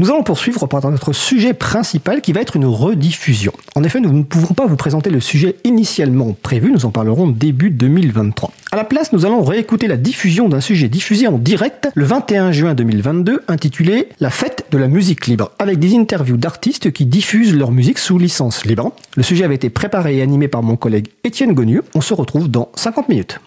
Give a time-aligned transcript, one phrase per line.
[0.00, 3.52] Nous allons poursuivre par notre sujet principal qui va être une rediffusion.
[3.76, 7.28] En effet, nous ne pouvons pas vous présenter le sujet initialement prévu, nous en parlerons
[7.28, 8.50] début 2023.
[8.72, 12.50] À la place, nous allons réécouter la diffusion d'un sujet diffusé en direct le 21
[12.50, 17.54] juin 2022 intitulé La fête de la musique libre, avec des interviews d'artistes qui diffusent
[17.54, 18.90] leur musique sous licence libre.
[19.16, 21.82] Le sujet avait été préparé et animé par mon collègue Étienne Gonu.
[21.94, 23.38] On se retrouve dans 50 minutes.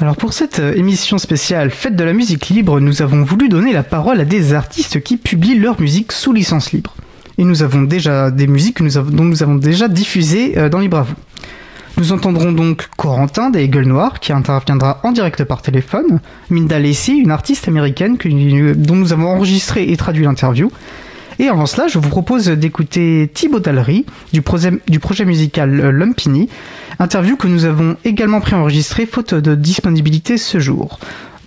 [0.00, 3.74] Alors pour cette euh, émission spéciale Fête de la musique libre, nous avons voulu donner
[3.74, 6.94] la parole à des artistes qui publient leur musique sous licence libre.
[7.36, 10.70] Et nous avons déjà des musiques que nous avons, dont nous avons déjà diffusées euh,
[10.70, 11.06] dans Libre à.
[11.98, 17.18] Nous entendrons donc Corentin des Gueules Noires qui interviendra en direct par téléphone, Minda Lacey,
[17.18, 20.72] une artiste américaine que, dont nous avons enregistré et traduit l'interview,
[21.40, 24.04] et avant cela, je vous propose d'écouter Thibaut Dallery
[24.34, 24.42] du,
[24.88, 26.50] du projet musical euh, Lumpini,
[26.98, 30.98] interview que nous avons également préenregistré faute de disponibilité ce jour.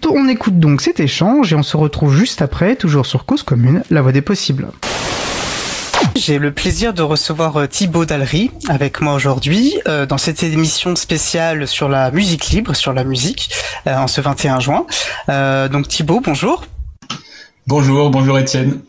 [0.09, 3.83] On écoute donc cet échange et on se retrouve juste après, toujours sur Cause Commune,
[3.91, 4.69] la voix des possibles.
[6.15, 10.95] J'ai le plaisir de recevoir euh, Thibaut Dallery avec moi aujourd'hui euh, dans cette émission
[10.95, 13.51] spéciale sur la musique libre, sur la musique,
[13.85, 14.87] en ce 21 juin.
[15.69, 16.65] donc Thibaut, bonjour.
[17.67, 18.81] Bonjour, bonjour Étienne.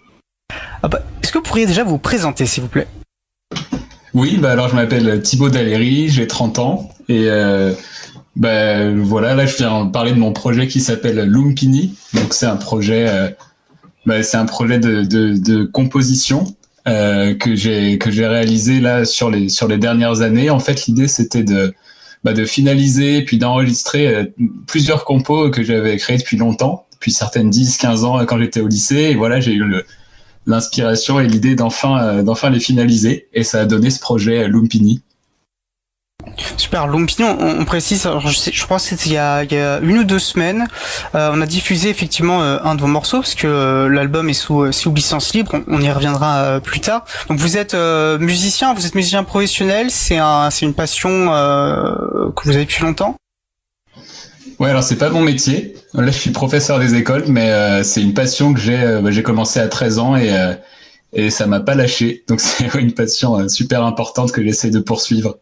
[0.82, 2.88] Ah bah, est-ce que vous pourriez déjà vous présenter, s'il vous plaît?
[4.14, 7.72] Oui, bah alors je m'appelle Thibaut Daléry, j'ai 30 ans et euh,
[8.36, 11.96] bah, voilà, là je viens parler de mon projet qui s'appelle Lumpini.
[12.14, 16.44] Donc c'est un projet, euh, c'est un projet de, composition
[16.86, 20.48] euh, que j'ai réalisé là sur les sur les dernières années.
[20.48, 21.74] En fait, l'idée c'était de
[22.24, 24.32] de finaliser puis d'enregistrer
[24.66, 28.68] plusieurs compos que j'avais créés depuis longtemps, depuis certaines 10, 15 ans quand j'étais au
[28.68, 29.10] lycée.
[29.10, 29.84] Et voilà, j'ai eu le
[30.46, 33.28] l'inspiration et l'idée d'enfin euh, d'enfin les finaliser.
[33.32, 35.02] Et ça a donné ce projet Lumpini.
[36.56, 39.42] Super, Lumpini, on, précise, je, crois que c'était il, y a
[39.82, 40.66] une ou deux semaines,
[41.14, 44.72] euh, on a diffusé effectivement euh, un de vos morceaux parce que l'album est sous,
[44.72, 47.04] sous licence libre, on, y reviendra plus tard.
[47.28, 52.52] Donc vous êtes musicien, vous êtes musicien professionnel, c'est un, c'est une passion que vous
[52.52, 53.16] avez depuis longtemps?
[54.58, 55.74] Ouais, alors c'est pas mon métier.
[55.94, 58.80] Là, je suis professeur des écoles, mais euh, c'est une passion que j'ai.
[58.80, 60.54] Euh, j'ai commencé à 13 ans et euh,
[61.12, 62.24] et ça m'a pas lâché.
[62.28, 65.38] Donc c'est une passion super importante que j'essaie de poursuivre.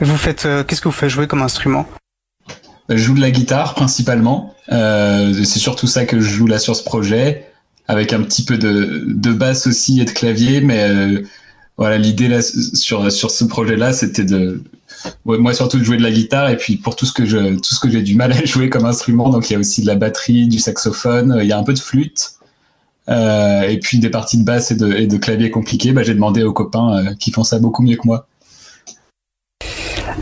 [0.00, 1.10] Vous faites qu'est-ce que vous faites?
[1.10, 1.86] Jouer comme instrument?
[2.88, 4.54] Je joue de la guitare principalement.
[4.68, 7.46] c'est surtout ça que je joue là sur ce projet,
[7.88, 10.88] avec un petit peu de, de basse aussi et de clavier, mais
[11.76, 14.62] voilà l'idée là sur sur ce projet là, c'était de
[15.24, 17.74] moi surtout de jouer de la guitare et puis pour tout ce que je tout
[17.74, 19.86] ce que j'ai du mal à jouer comme instrument donc il y a aussi de
[19.86, 22.32] la batterie du saxophone il y a un peu de flûte
[23.08, 26.14] euh, et puis des parties de basse et de, et de clavier compliquées bah, j'ai
[26.14, 28.26] demandé aux copains euh, qui font ça beaucoup mieux que moi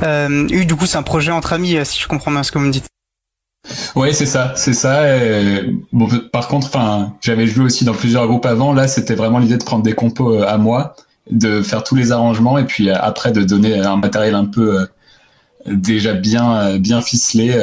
[0.02, 2.66] euh, du coup c'est un projet entre amis si je comprends bien ce que vous
[2.66, 2.86] me dites
[3.96, 5.04] oui, c'est ça, c'est ça.
[5.90, 8.74] bon, par contre, enfin, j'avais joué aussi dans plusieurs groupes avant.
[8.74, 10.94] Là, c'était vraiment l'idée de prendre des compos à moi
[11.30, 14.80] de faire tous les arrangements et puis euh, après de donner un matériel un peu
[14.80, 14.86] euh,
[15.66, 17.56] déjà bien euh, ficelé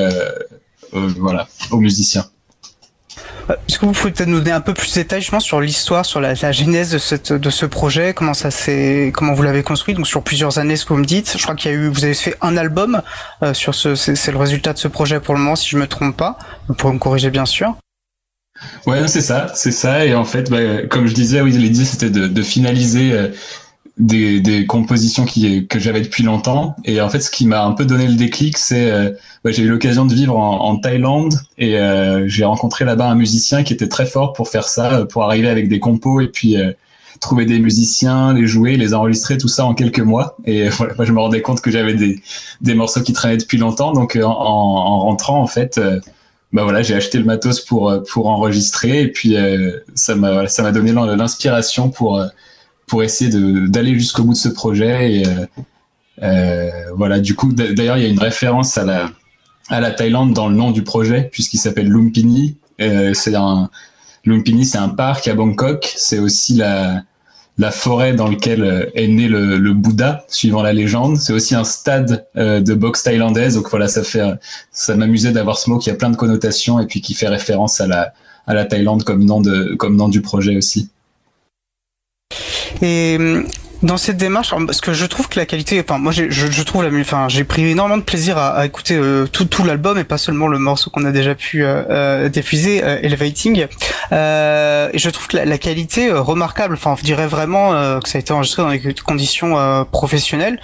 [0.91, 2.25] voilà aux musiciens.
[3.67, 6.21] Est-ce que vous pouvez peut-être nous donner un peu plus de détails sur l'histoire, sur
[6.21, 8.50] la, genèse de, ce projet, comment ça
[9.13, 11.35] comment vous l'avez construit, donc sur plusieurs années, ce que vous me dites.
[11.38, 13.01] Je crois qu'il vous avez fait un album
[13.53, 16.16] sur ce, c'est le résultat de ce projet pour le moment, si je me trompe
[16.16, 16.38] pas.
[16.67, 17.75] Vous pourrez me corriger bien sûr.
[18.88, 20.05] Ouais, c'est ça, c'est ça.
[20.05, 23.27] Et en fait, bah, comme je disais, oui, l'idée c'était de, finaliser euh,
[23.97, 26.75] des, des, compositions qui, que j'avais depuis longtemps.
[26.85, 29.11] Et en fait, ce qui m'a un peu donné le déclic, c'est euh,
[29.44, 33.63] bah, j'ai eu l'occasion de vivre en, Thaïlande et euh, j'ai rencontré là-bas un musicien
[33.63, 36.57] qui était très fort pour faire ça, pour arriver avec des compos et puis
[37.19, 40.38] trouver des musiciens, les jouer, les enregistrer, tout ça en quelques mois.
[40.45, 42.19] Et voilà, je me rendais compte que j'avais des,
[42.61, 43.91] des morceaux qui traînaient depuis longtemps.
[43.91, 45.79] Donc, en rentrant, en fait
[46.53, 50.47] bah voilà, j'ai acheté le matos pour euh, pour enregistrer et puis euh, ça m'a
[50.47, 52.28] ça m'a donné l'inspiration pour euh,
[52.88, 53.31] pour essayer
[53.69, 55.23] d'aller jusqu'au bout de ce projet et
[56.23, 57.19] euh, voilà.
[57.19, 59.09] Du coup, d'ailleurs, il y a une référence à la
[59.69, 62.57] à la Thaïlande dans le nom du projet puisqu'il s'appelle Lumpini.
[63.13, 63.69] c'est un
[64.25, 65.94] Lumpini, c'est un parc à Bangkok.
[65.95, 67.03] C'est aussi la
[67.62, 71.18] la forêt dans laquelle euh, est né le, Bouddha, suivant la légende.
[71.18, 73.54] C'est aussi un stade euh, de boxe thaïlandaise.
[73.54, 74.02] Donc voilà, ça
[74.72, 77.80] ça m'amusait d'avoir ce mot qui a plein de connotations et puis qui fait référence
[77.80, 77.88] à
[78.48, 80.90] la, Thaïlande comme nom du projet aussi.
[82.81, 83.18] Et
[83.83, 86.83] dans cette démarche, parce que je trouve que la qualité, enfin moi je, je trouve
[86.83, 90.04] la, enfin j'ai pris énormément de plaisir à, à écouter euh, tout, tout l'album et
[90.04, 93.68] pas seulement le morceau qu'on a déjà pu euh, euh diffuser, euh, Elevating.
[94.12, 96.75] Euh, et je trouve que la, la qualité remarquable.
[96.75, 100.60] Enfin, je dirais vraiment que ça a été enregistré dans des conditions professionnelles.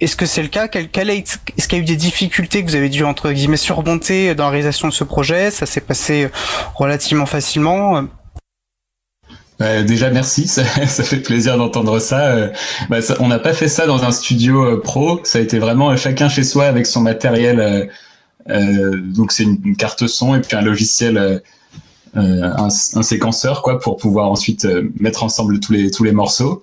[0.00, 0.68] Est-ce que c'est le cas?
[0.68, 3.32] Quel, quel est, ce qu'il y a eu des difficultés que vous avez dû entre
[3.32, 5.50] guillemets surmonter dans la réalisation de ce projet?
[5.50, 6.28] Ça s'est passé
[6.74, 8.04] relativement facilement
[9.64, 12.50] Bah, déjà merci, ça, fait plaisir d'entendre ça.
[12.90, 16.28] Bah, on n'a pas fait ça dans un studio pro, ça a été vraiment chacun
[16.28, 17.88] chez soi avec son matériel.
[18.46, 21.42] donc c'est une, carte son et puis un logiciel,
[22.14, 24.68] un, séquenceur quoi pour pouvoir ensuite
[25.00, 26.62] mettre ensemble tous les tous les morceaux.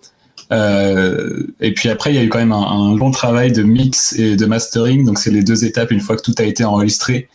[0.51, 3.63] Euh, et puis après, il y a eu quand même un, un, long travail de
[3.63, 5.05] mix et de mastering.
[5.05, 7.29] Donc c'est les deux étapes une fois que tout a été enregistré.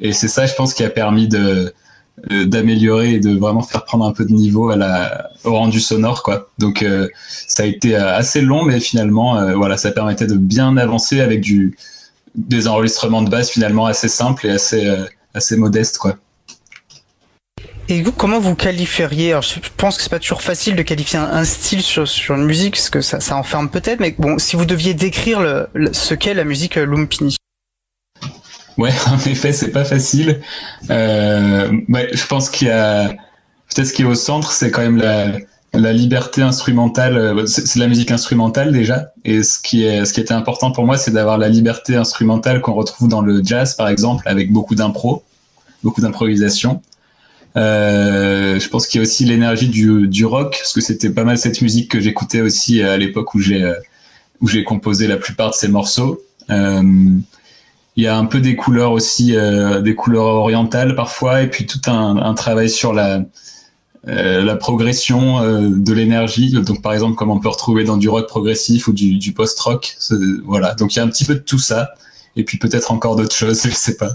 [0.00, 1.70] Et c'est ça, je pense, qui a permis de euh,
[2.28, 6.22] d'améliorer et de vraiment faire prendre un peu de niveau à la, au rendu sonore
[6.22, 6.50] quoi.
[6.58, 7.08] Donc euh,
[7.48, 11.76] ça a été assez long mais finalement voilà ça permettait de bien avancer avec du
[12.34, 14.88] des enregistrements de base finalement assez simples et assez
[15.34, 16.16] assez modestes quoi.
[17.88, 21.18] Et vous, comment vous qualifieriez Alors, je pense que c'est pas toujours facile de qualifier
[21.18, 24.00] un, style sur, une musique, parce que ça, ça enferme peut-être.
[24.00, 27.36] Mais bon, si vous deviez décrire le, ce qu'est la musique euh, Lumpini.
[28.78, 30.40] Ouais, en effet, c'est pas facile.
[30.90, 34.82] Euh, ouais, je pense qu'il y a peut-être ce qui est au centre, c'est quand
[34.82, 37.16] même la, liberté instrumentale.
[37.16, 41.10] Euh, c'est la musique instrumentale déjà, et ce qui est était important pour moi, c'est
[41.10, 45.22] d'avoir la liberté instrumentale qu'on retrouve dans le jazz, par exemple, avec beaucoup d'impro,
[45.82, 46.82] beaucoup d'improvisation.
[47.56, 51.38] Euh, je pense qu'il y a aussi l'énergie du, rock, parce que c'était pas mal
[51.38, 53.74] cette musique que j'écoutais aussi à l'époque où j'ai euh,
[54.40, 56.20] où j'ai composé la plupart de ces morceaux.
[56.50, 56.82] Euh,
[57.96, 61.66] il y a un peu des couleurs aussi, euh, des couleurs orientales parfois, et puis
[61.66, 63.22] tout un, un travail sur la
[64.08, 66.50] euh, la progression euh, de l'énergie.
[66.50, 69.96] Donc par exemple, comme on peut retrouver dans du rock progressif ou du, du post-rock.
[70.44, 70.74] Voilà.
[70.74, 71.90] Donc il y a un petit peu de tout ça,
[72.34, 74.10] et puis peut-être encore d'autres choses, je sais pas.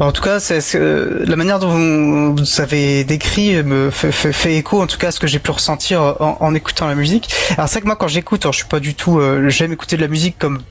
[0.00, 4.98] En tout cas, c'est la manière dont vous, avez décrit me fait, écho, en tout
[4.98, 7.28] cas, à ce que j'ai pu ressentir en, écoutant la musique.
[7.56, 10.00] Alors c'est que moi, quand j'écoute, je suis pas du tout, euh, j'aime écouter de
[10.00, 10.62] la musique comme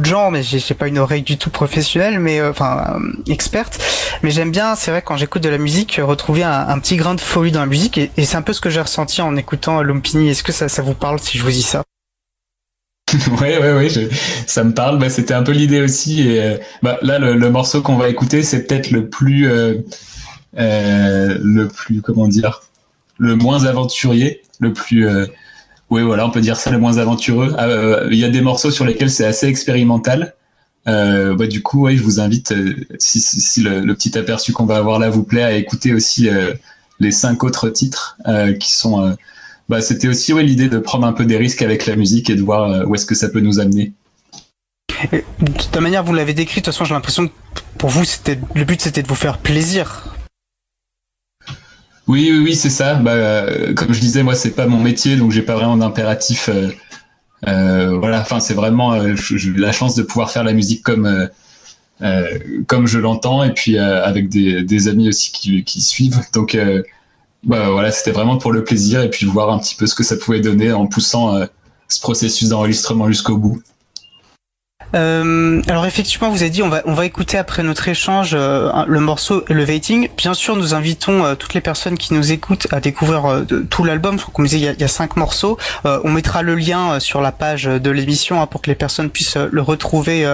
[0.00, 3.78] de gens, mais j'ai pas une oreille du tout professionnelle, mais euh, enfin euh, experte.
[4.22, 7.20] Mais j'aime bien, c'est vrai, quand j'écoute de la musique, retrouver un, petit grain de
[7.20, 10.30] folie dans la musique, et, c'est un peu ce que j'ai ressenti en écoutant Lumpini.
[10.30, 11.82] Est-ce que ça, vous parle si je vous dis ça?
[13.40, 13.88] Ouais, ouais, ouais,
[14.46, 14.98] ça me parle.
[14.98, 16.28] Bah, c'était un peu l'idée aussi.
[16.28, 19.76] Et euh, bah, là, le, morceau qu'on va écouter, c'est peut-être le plus, euh,
[20.58, 22.62] euh, le plus, comment dire,
[23.18, 25.06] le moins aventurier, le plus.
[25.92, 27.54] Oui, voilà, on peut dire ça, le moins aventureux.
[27.58, 27.68] Ah,
[28.10, 30.34] il y a des morceaux sur lesquels c'est assez expérimental.
[30.86, 32.54] bah, du coup, je vous invite,
[32.98, 36.28] si, si, le, petit aperçu qu'on va avoir là vous plaît, à écouter aussi
[37.00, 38.16] les cinq autres titres
[38.58, 39.14] qui sont
[39.72, 42.42] bah, c'était aussi l'idée de prendre un peu des risques avec la musique et de
[42.42, 43.92] voir euh, où est-ce que ça peut nous amener.
[45.12, 47.32] de toute manière, vous l'avez décrit, de toute façon, j'ai l'impression que
[47.78, 48.02] pour vous,
[48.54, 50.14] le but, c'était de vous faire plaisir.
[52.08, 52.94] Oui, oui, oui, c'est ça.
[52.94, 56.50] Bah, euh, comme je disais, moi, c'est pas mon métier, donc j'ai pas vraiment d'impératif.
[57.48, 61.28] Euh, voilà, enfin, c'est vraiment j'ai la chance de pouvoir faire la musique comme
[62.66, 66.20] comme je l'entends, et puis avec des, des, amis aussi qui, qui suivent.
[66.32, 66.56] Donc
[67.44, 70.04] bah voilà, c'était vraiment pour le plaisir et puis voir un petit peu ce que
[70.04, 71.46] ça pouvait donner en poussant euh,
[71.88, 73.60] ce processus d'enregistrement jusqu'au bout.
[74.94, 78.70] Euh, alors effectivement, vous avez dit on va on va écouter après notre échange euh,
[78.86, 80.08] le morceau Elevating.
[80.16, 84.18] Bien sûr, nous invitons euh, toutes les personnes qui nous écoutent à découvrir tout l'album.
[84.32, 85.58] Comme je disais, il y a, y a cinq morceaux.
[85.84, 89.36] on mettra le lien sur la page de l'émission hein, pour que les personnes puissent
[89.36, 90.26] le retrouver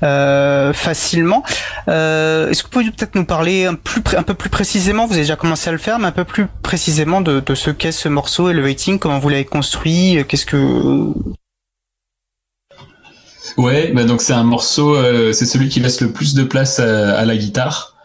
[0.00, 1.42] facilement.
[1.86, 5.06] Est-ce que vous pouvez peut-être nous parler un, peu plus précisément?
[5.06, 7.70] Vous avez déjà commencé à le faire, mais un peu plus précisément de, de ce
[7.70, 8.98] qu'est ce morceau Elevating.
[8.98, 10.24] Comment vous l'avez construit?
[10.28, 11.12] Qu'est-ce que
[13.58, 16.78] Ouais, bah donc c'est un morceau, euh, c'est celui qui laisse le plus de place
[16.78, 17.96] à, la guitare.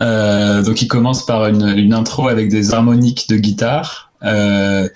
[0.00, 4.88] Euh, donc il commence par une, une, intro avec des harmoniques de guitare, euh,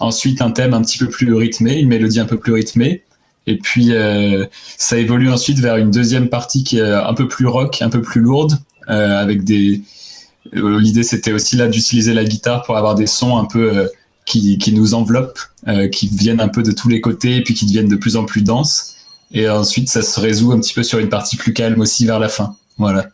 [0.00, 3.04] ensuite un thème un petit peu plus rythmé, une mélodie un peu plus rythmée,
[3.46, 4.44] et puis euh,
[4.76, 8.02] ça évolue ensuite vers une deuxième partie qui est un peu plus rock, un peu
[8.02, 8.58] plus lourde,
[8.90, 9.82] euh, avec des.
[10.52, 13.88] L'idée c'était aussi là d'utiliser la guitare pour avoir des sons un peu
[14.26, 15.38] qui, qui nous enveloppent,
[15.90, 18.24] qui viennent un peu de tous les côtés et puis qui deviennent de plus en
[18.24, 18.93] plus denses.
[19.34, 22.18] Et ensuite, ça se résout un petit peu sur une partie plus calme aussi vers
[22.18, 22.56] la fin.
[22.78, 23.08] Voilà.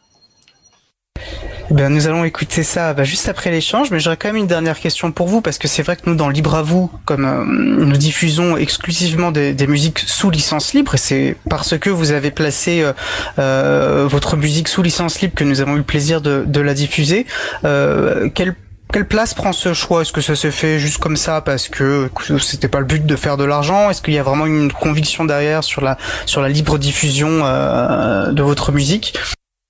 [1.71, 4.81] Ben, nous allons écouter ça bah, juste après l'échange, mais j'aurais quand même une dernière
[4.81, 7.45] question pour vous, parce que c'est vrai que nous, dans Libre à vous, comme euh,
[7.45, 12.83] nous diffusons exclusivement des, musiques sous licence libre, et c'est parce que vous avez placé
[12.83, 12.93] euh,
[13.39, 16.75] euh, votre musique sous licence libre que nous avons eu le plaisir de, de la
[16.75, 17.25] diffuser.
[17.63, 18.57] quelle
[18.93, 20.03] quelle place prend ce choix?
[20.03, 23.17] Est-ce que ça s'est fait juste comme ça parce que c'était pas le but de
[23.17, 23.91] faire de l'argent?
[23.91, 28.33] Est-ce qu'il y a vraiment une conviction derrière sur la sur la libre diffusion euh,
[28.33, 29.15] de votre musique?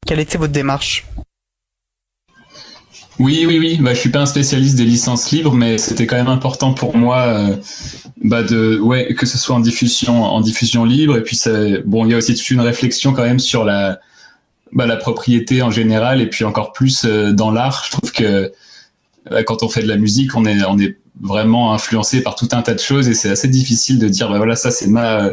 [0.07, 1.07] Quelle était votre démarche?
[3.19, 3.79] Oui, oui, oui.
[3.79, 6.97] Bah, je suis pas un spécialiste des licences libres, mais c'était quand même important pour
[6.97, 7.57] moi, euh,
[8.25, 11.19] bah, de, ouais, que ce soit en diffusion, en diffusion libre.
[11.19, 11.39] Et puis,
[11.85, 14.01] bon, il y a aussi toute une réflexion quand même sur la,
[14.73, 17.83] bah, la propriété en général, et puis encore plus euh, dans l'art.
[17.85, 18.51] Je trouve que
[19.47, 22.81] quand on fait de la musique, on est, vraiment influencé par tout un tas de
[22.81, 25.29] choses et c'est assez difficile de dire, bah voilà, ça c'est ma,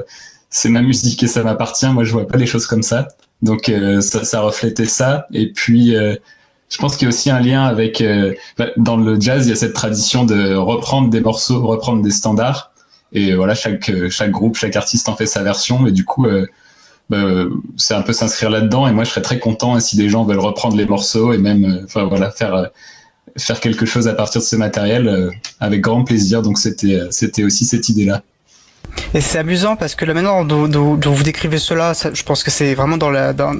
[0.50, 1.88] c'est ma musique et ça m'appartient.
[1.88, 3.08] Moi, je vois pas les choses comme ça.
[3.42, 5.28] Donc, euh, ça, reflétait ça.
[5.32, 6.16] Et puis, euh,
[6.70, 9.50] je pense qu'il y a aussi un lien avec, euh, bah, dans le jazz, il
[9.50, 12.72] y a cette tradition de reprendre des morceaux, reprendre des standards.
[13.14, 15.88] Et voilà, chaque, chaque groupe, chaque artiste en fait sa version.
[15.88, 16.28] Et du coup,
[17.10, 17.24] bah,
[17.78, 18.88] c'est un peu s'inscrire là-dedans.
[18.88, 21.84] Et moi, je serais très content si des gens veulent reprendre les morceaux et même,
[21.86, 22.70] enfin voilà, faire
[23.38, 26.42] faire quelque chose à partir de ce matériel avec grand plaisir.
[26.42, 28.24] Donc c'était c'était aussi cette idée-là.
[29.14, 32.74] Et c'est amusant parce que la manière dont, vous décrivez cela, je pense que c'est
[32.74, 33.54] vraiment dans la dans,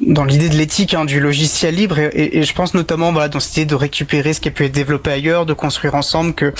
[0.00, 3.40] dans l'idée de l'éthique hein, du logiciel libre et, et, je pense notamment voilà dans
[3.40, 6.52] cette idée de récupérer ce qui a pu être développé ailleurs, de construire ensemble que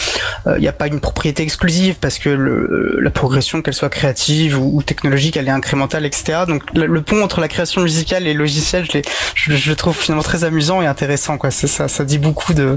[0.47, 3.91] il euh, n'y a pas une propriété exclusive parce que le, la progression qu'elle soit
[3.91, 6.41] créative ou, technologique elle est incrémentale etc.
[6.47, 8.99] Donc le, pont entre la création musicale et le logiciel je,
[9.35, 11.51] je, je le trouve finalement très amusant et intéressant quoi.
[11.51, 12.75] Ça ça dit beaucoup de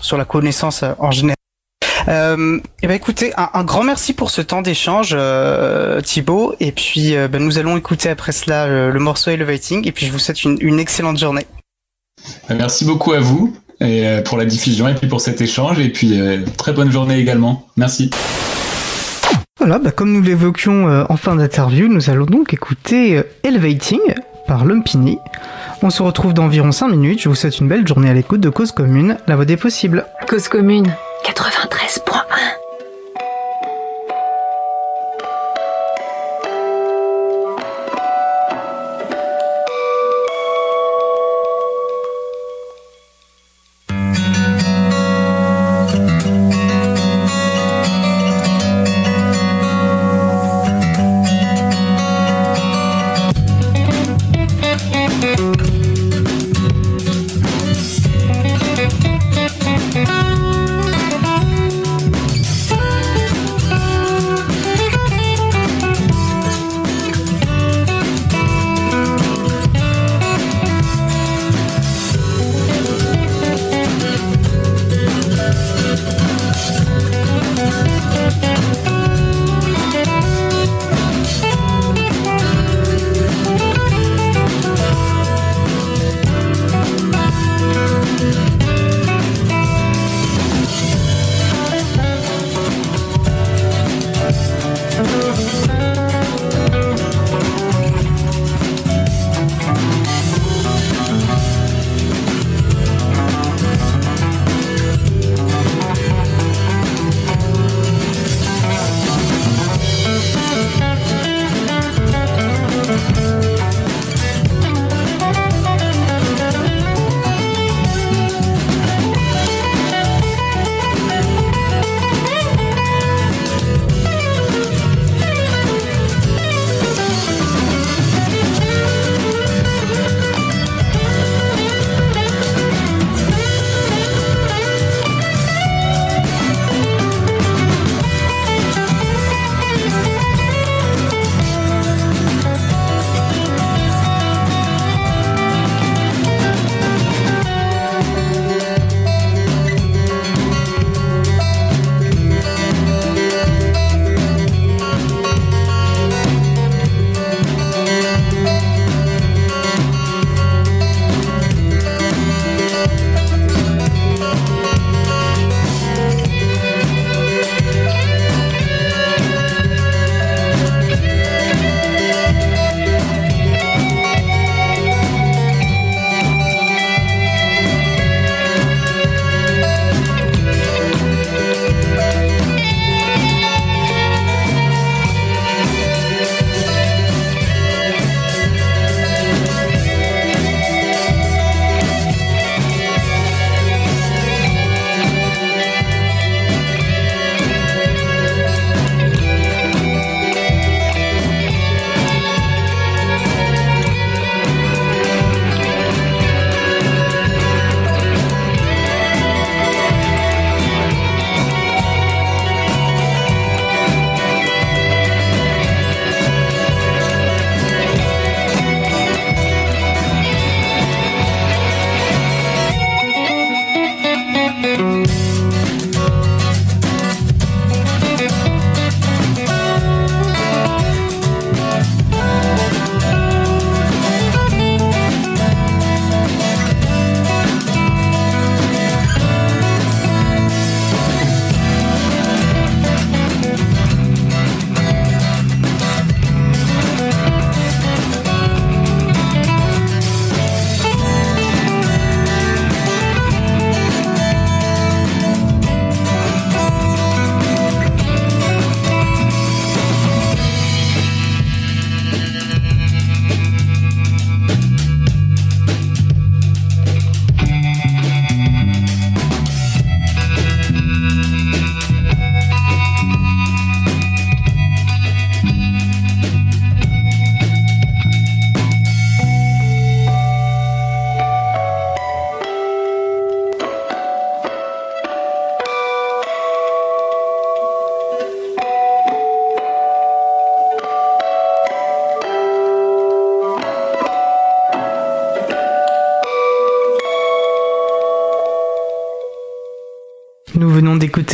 [0.00, 1.43] sur la connaissance euh, en général.
[2.08, 6.54] Euh, et eh ben écoutez, un, grand merci pour ce temps d'échange, euh, Thibaut.
[6.60, 9.86] Et puis euh, ben, nous allons écouter après cela euh, le, morceau Elevating.
[9.86, 11.46] Et puis je vous souhaite une, une excellente journée.
[12.48, 15.78] Ben, merci beaucoup à vous et pour la diffusion et puis pour cet échange.
[15.78, 16.18] Et puis
[16.56, 17.66] très bonne journée également.
[17.76, 18.10] Merci.
[19.58, 24.00] Voilà, bah comme nous l'évoquions en fin d'interview, nous allons donc écouter Elevating
[24.46, 25.18] par Lumpini.
[25.82, 27.22] On se retrouve dans environ 5 minutes.
[27.22, 30.06] Je vous souhaite une belle journée à l'écoute de Cause Commune, la voix des possibles.
[30.28, 30.94] Cause Commune
[31.24, 32.33] 93.1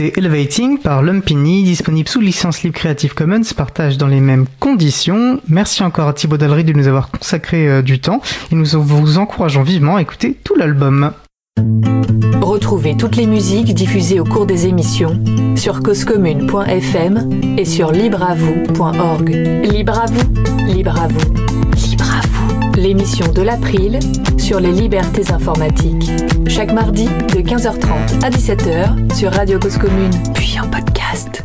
[0.08, 5.40] Elevating par Lumpini, disponible sous licence libre Creative Commons, partage dans les mêmes conditions.
[5.48, 9.18] Merci encore à Thibaut Dallery de nous avoir consacré euh, du temps et nous vous
[9.18, 11.12] encourageons vivement à écouter tout l'album.
[12.40, 15.22] Retrouvez toutes les musiques diffusées au cours des émissions
[15.56, 19.28] sur causecommune.fm et sur libreavoue.org.
[19.64, 21.69] Libre à vous, libre à vous.
[22.76, 23.98] L'émission de l'April
[24.38, 26.10] sur les libertés informatiques.
[26.48, 31.44] Chaque mardi de 15h30 à 17h sur Radio Cause Commune, puis en podcast.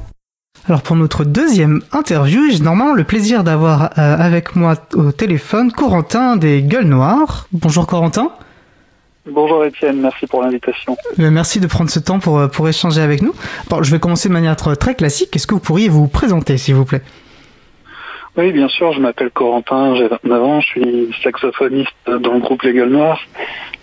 [0.68, 5.72] Alors pour notre deuxième interview, j'ai normalement le plaisir d'avoir euh, avec moi au téléphone
[5.72, 7.48] Corentin des Gueules Noires.
[7.52, 8.32] Bonjour Corentin.
[9.28, 10.96] Bonjour Étienne, merci pour l'invitation.
[11.20, 13.34] Euh, merci de prendre ce temps pour, euh, pour échanger avec nous.
[13.70, 15.36] Bon, je vais commencer de manière très classique.
[15.36, 17.02] Est-ce que vous pourriez vous présenter, s'il vous plaît?
[18.38, 22.64] Oui, bien sûr, je m'appelle Corentin, j'ai 29 ans, je suis saxophoniste dans le groupe
[22.64, 23.22] Les Gueules Noires.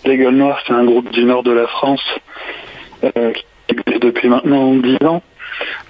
[0.05, 2.05] Les Gueules Noires, c'est un groupe du nord de la France
[3.03, 5.23] euh, qui existe depuis maintenant 10 ans.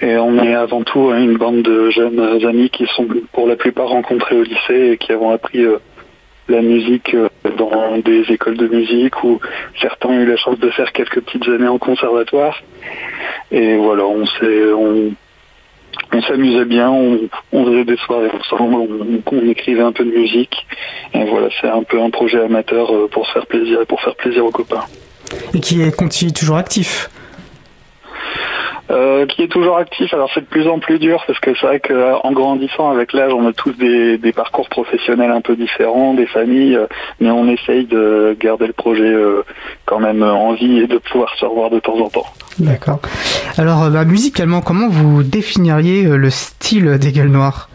[0.00, 3.88] Et on est avant tout une bande de jeunes amis qui sont pour la plupart
[3.88, 5.66] rencontrés au lycée et qui avons appris
[6.48, 9.40] la musique euh, dans des écoles de musique où
[9.80, 12.62] certains ont eu la chance de faire quelques petites années en conservatoire.
[13.50, 15.12] Et voilà, on s'est, on,
[16.20, 17.28] s'amusait bien, on,
[17.64, 20.66] faisait des soirées ensemble, on, écrivait un peu de musique.
[21.14, 24.00] Et voilà, c'est un peu un projet amateur euh, pour se faire plaisir et pour
[24.02, 24.84] faire plaisir aux copains.
[25.54, 27.08] Et qui est, continue toujours actif?
[28.92, 30.12] Euh, qui est toujours actif.
[30.12, 33.32] Alors c'est de plus en plus dur parce que c'est vrai qu'en grandissant avec l'âge,
[33.32, 36.86] on a tous des, parcours professionnels un peu différents, des familles, euh,
[37.18, 39.44] mais on essaye de garder le projet euh,
[39.86, 42.26] quand même en vie et de pouvoir se revoir de temps en temps.
[42.58, 43.00] D'accord.
[43.58, 47.68] Alors bah, musicalement, comment vous définiriez le style des Gueules Noires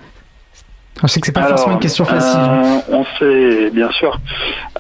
[1.04, 2.40] je sais que c'est pas forcément une question facile.
[2.40, 4.20] Euh, on s'est, bien sûr,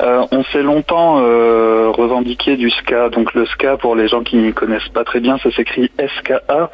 [0.02, 3.10] euh, on s'est longtemps euh, revendiqué du ska.
[3.10, 6.72] Donc le ska, pour les gens qui ne connaissent pas très bien, ça s'écrit SKA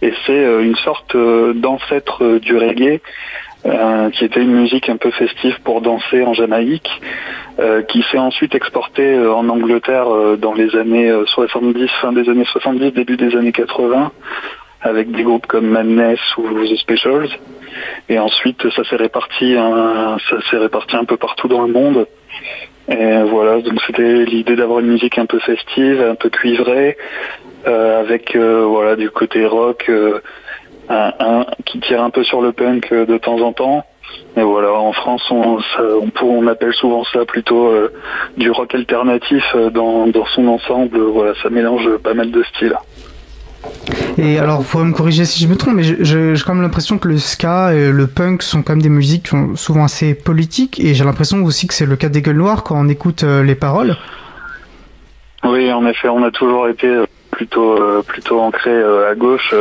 [0.00, 3.00] et c'est une sorte d'ancêtre du reggae.
[4.12, 6.88] Qui était une musique un peu festive pour danser en Jamaïque,
[7.88, 10.06] qui s'est ensuite exportée en Angleterre
[10.38, 14.12] dans les années 70, fin des années 70, début des années 80,
[14.82, 17.30] avec des groupes comme Madness ou The Specials.
[18.08, 22.06] Et ensuite, ça s'est réparti, un, ça s'est réparti un peu partout dans le monde.
[22.88, 26.98] Et voilà, donc c'était l'idée d'avoir une musique un peu festive, un peu cuivrée,
[27.66, 30.20] euh, avec euh, voilà du côté rock, euh,
[30.88, 33.84] un, qui tire un peu sur le punk de temps en temps.
[34.36, 35.58] Et voilà, en France, on,
[36.22, 37.72] on, appelle souvent ça plutôt
[38.36, 40.98] du rock alternatif dans, dans son ensemble.
[40.98, 42.76] Voilà, ça mélange pas mal de styles.
[44.16, 46.98] Et alors, vous pourrez me corriger si je me trompe, mais j'ai quand même l'impression
[46.98, 50.14] que le ska et le punk sont quand même des musiques qui sont souvent assez
[50.14, 53.24] politiques, et j'ai l'impression aussi que c'est le cas des gueules noires quand on écoute
[53.24, 53.96] euh, les paroles.
[55.42, 59.52] Oui, en effet, on a toujours été euh, plutôt euh, plutôt ancré à gauche.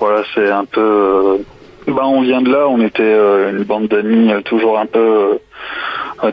[0.00, 1.38] Voilà, c'est un peu.
[1.86, 2.66] bah, on vient de là.
[2.68, 3.14] On était
[3.50, 5.38] une bande d'amis toujours un peu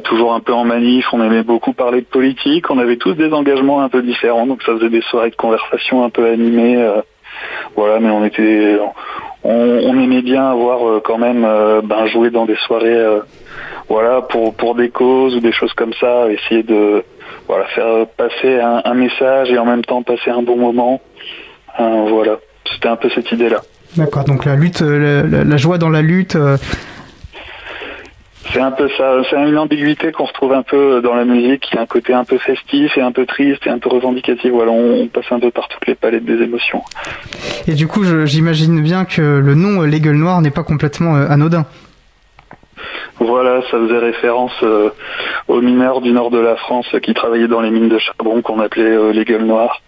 [0.04, 3.32] toujours un peu en manif, on aimait beaucoup parler de politique, on avait tous des
[3.32, 6.76] engagements un peu différents, donc ça faisait des soirées de conversation un peu animées.
[6.76, 7.02] Euh,
[7.76, 8.78] voilà, mais on était,
[9.44, 13.06] on, aimait bien avoir euh, quand même euh, ben, jouer dans des soirées,
[13.88, 17.04] voilà, pour pour des causes ou des choses comme ça, essayer de
[17.48, 21.00] voilà faire passer un, message et en même temps passer un bon moment.
[21.78, 22.38] voilà,
[22.74, 23.62] c'était un peu cette idée là.
[23.96, 26.38] D'accord, donc la lutte, la joie dans la lutte
[28.54, 31.78] c'est un peu ça, c'est une ambiguïté qu'on retrouve un peu dans la musique, qui
[31.78, 34.52] a un côté un peu festif et un peu triste et un peu revendicatif.
[34.52, 36.82] Voilà, on, passe un peu par toutes les palettes des émotions.
[37.68, 41.28] Et du coup, j'imagine bien que le nom Les Gueules Noires n'est pas complètement euh,
[41.30, 41.66] anodin.
[43.20, 44.90] Voilà, ça faisait référence euh,
[45.48, 48.60] aux mineurs du nord de la France qui travaillaient dans les mines de charbon qu'on
[48.60, 49.82] appelait euh, les gueules noires.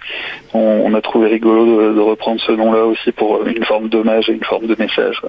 [0.54, 4.44] On, a trouvé rigolo de, reprendre ce nom-là aussi pour une forme d'hommage et une
[4.44, 5.22] forme de message.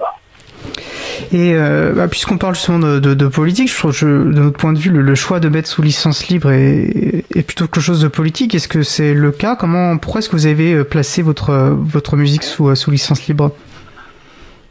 [1.31, 4.79] Et euh, bah, puisqu'on parle justement de, politique, je trouve que de notre point de
[4.79, 8.55] vue, le, choix de mettre sous licence libre est, plutôt quelque chose de politique.
[8.55, 9.55] Est-ce que c'est le cas?
[9.55, 13.27] Comment, pourquoi est-ce que vous avez euh, placé votre votre musique sous euh, sous licence
[13.27, 13.51] libre?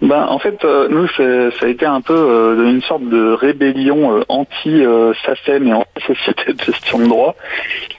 [0.02, 5.74] Ben, en fait, nous, ça a été un peu une sorte de rébellion anti-SACEM et
[5.74, 7.34] anti-société de gestion de droit,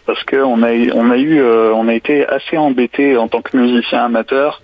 [0.05, 4.05] parce qu'on a, on a eu, on a été assez embêté en tant que musicien
[4.05, 4.61] amateur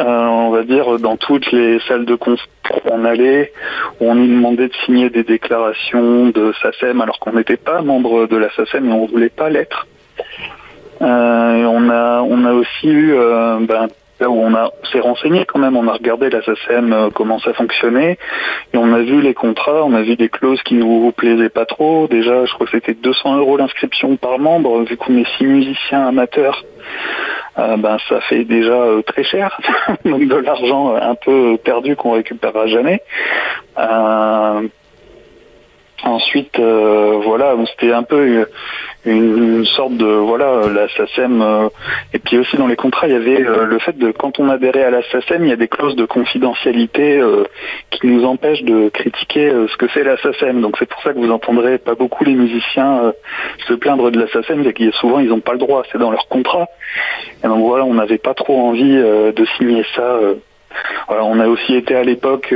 [0.00, 3.52] euh, on va dire, dans toutes les salles de concert où on allait,
[4.00, 8.26] où on nous demandait de signer des déclarations de SACEM alors qu'on n'était pas membre
[8.26, 9.86] de la SACEM et on voulait pas l'être.
[11.02, 13.58] Euh, on a on a aussi eu euh,
[14.20, 17.52] ben, où on a s'est renseigné quand même, on a regardé la SACEM comment ça
[17.54, 18.18] fonctionnait
[18.72, 21.66] et on a vu les contrats, on a vu des clauses qui nous plaisaient pas
[21.66, 22.06] trop.
[22.08, 26.06] Déjà, je crois que c'était 200 euros l'inscription par membre vu qu'on est six musiciens
[26.08, 26.64] amateurs.
[27.56, 29.58] ben ça fait déjà très cher,
[30.04, 33.02] donc de l'argent un peu perdu qu'on récupérera jamais.
[36.04, 38.44] Ensuite, euh, voilà, c'était un peu
[39.04, 40.86] une, sorte de voilà la.
[40.86, 41.68] Euh,
[42.12, 44.48] et puis aussi dans les contrats, il y avait euh, le fait de quand on
[44.48, 45.00] adhérait à la
[45.38, 47.22] il y a des clauses de confidentialité
[47.90, 50.16] qui nous empêchent de critiquer ce que c'est la.
[50.54, 53.12] Donc c'est pour ça que vous entendrez pas beaucoup les musiciens
[53.68, 56.10] se plaindre de la SACEM, c'est que souvent ils n'ont pas le droit, c'est dans
[56.10, 56.66] leur contrat.
[57.44, 60.18] Et donc voilà, on n'avait pas trop envie de signer ça.
[61.06, 62.54] Voilà, on a aussi été à l'époque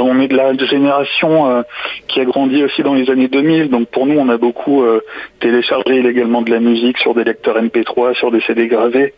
[0.00, 1.62] on est de la génération euh,
[2.08, 5.00] qui a grandi aussi dans les années 2000, donc pour nous on a beaucoup euh,
[5.40, 9.14] téléchargé illégalement de la musique sur des lecteurs MP3, sur des CD gravés,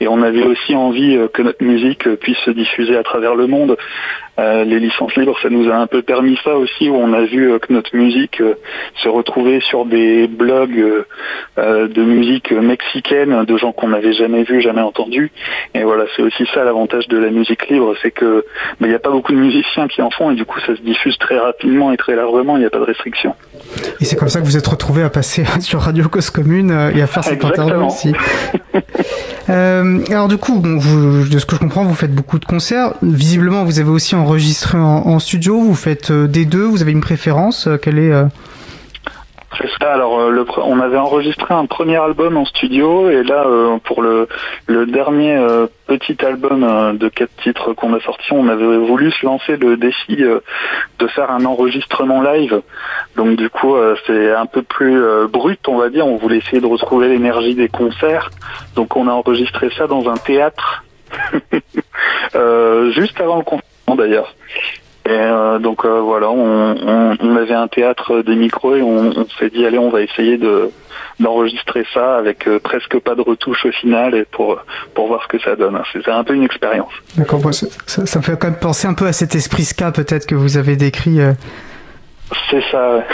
[0.00, 3.46] et on avait aussi envie euh, que notre musique puisse se diffuser à travers le
[3.46, 3.76] monde.
[4.38, 7.58] les licences libres, ça nous a un peu permis ça aussi, où on a vu
[7.60, 8.42] que notre musique
[9.02, 11.04] se retrouvait sur des blogs
[11.58, 15.30] de musique mexicaine, de gens qu'on n'avait jamais vus, jamais entendus.
[15.74, 18.44] Et voilà, c'est aussi ça l'avantage de la musique libre, c'est que
[18.80, 21.16] il n'y a pas beaucoup de musiciens qui en et du coup ça se diffuse
[21.18, 23.34] très rapidement et très largement, il n'y a pas de restriction.
[24.00, 26.92] Et c'est comme ça que vous êtes retrouvé à passer sur Radio Cause Commune euh,
[26.94, 28.12] et à faire cette interview aussi.
[29.50, 32.44] Euh, alors du coup, bon, vous, de ce que je comprends, vous faites beaucoup de
[32.44, 32.94] concerts.
[33.02, 35.60] Visiblement, vous avez aussi enregistré en, studio.
[35.60, 36.62] Vous faites euh, des deux.
[36.62, 38.12] Vous avez une préférence Quelle est
[39.58, 39.92] c'est ça.
[39.92, 44.28] Alors, euh, on avait enregistré un premier album en studio et là, euh, pour le,
[44.86, 49.56] dernier euh, petit album de quatre titres qu'on a sorti, on avait voulu se lancer
[49.56, 52.62] le défi de faire un enregistrement live.
[53.16, 56.06] Donc, du coup, c'est un peu plus brut, on va dire.
[56.06, 58.30] On voulait essayer de retrouver l'énergie des concerts.
[58.74, 60.84] Donc, on a enregistré ça dans un théâtre.
[62.94, 64.34] juste avant le confinement d'ailleurs.
[65.04, 69.66] Et euh, donc euh, voilà, on, avait un théâtre des micros et on, s'est dit
[69.66, 70.70] allez, on va essayer de
[71.18, 74.58] d'enregistrer ça avec euh, presque pas de retouche au final et pour
[74.94, 75.80] pour voir ce que ça donne.
[75.92, 76.92] C'est un peu une expérience.
[77.16, 77.66] D'accord, ça,
[78.06, 80.56] ça, me fait quand même penser un peu à cet esprit ska peut-être que vous
[80.56, 81.20] avez décrit
[82.50, 83.04] c'est ça.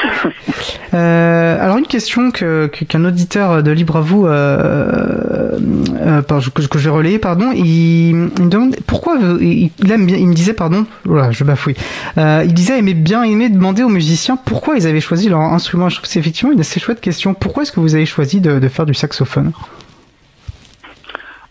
[0.94, 4.26] euh, alors une question que qu'un auditeur de Libre à vous
[6.18, 9.96] euh, que, que, je vais relayer, pardon, il, me demande pourquoi il, il
[10.28, 11.76] me disait pardon, voilà, je bafouille.
[12.16, 15.88] Euh, il disait aimer bien aimer demander aux musiciens pourquoi ils avaient choisi leur instrument.
[15.88, 17.34] Je trouve que c'est effectivement une assez chouette question.
[17.34, 19.52] Pourquoi est-ce que vous avez choisi de, faire du saxophone?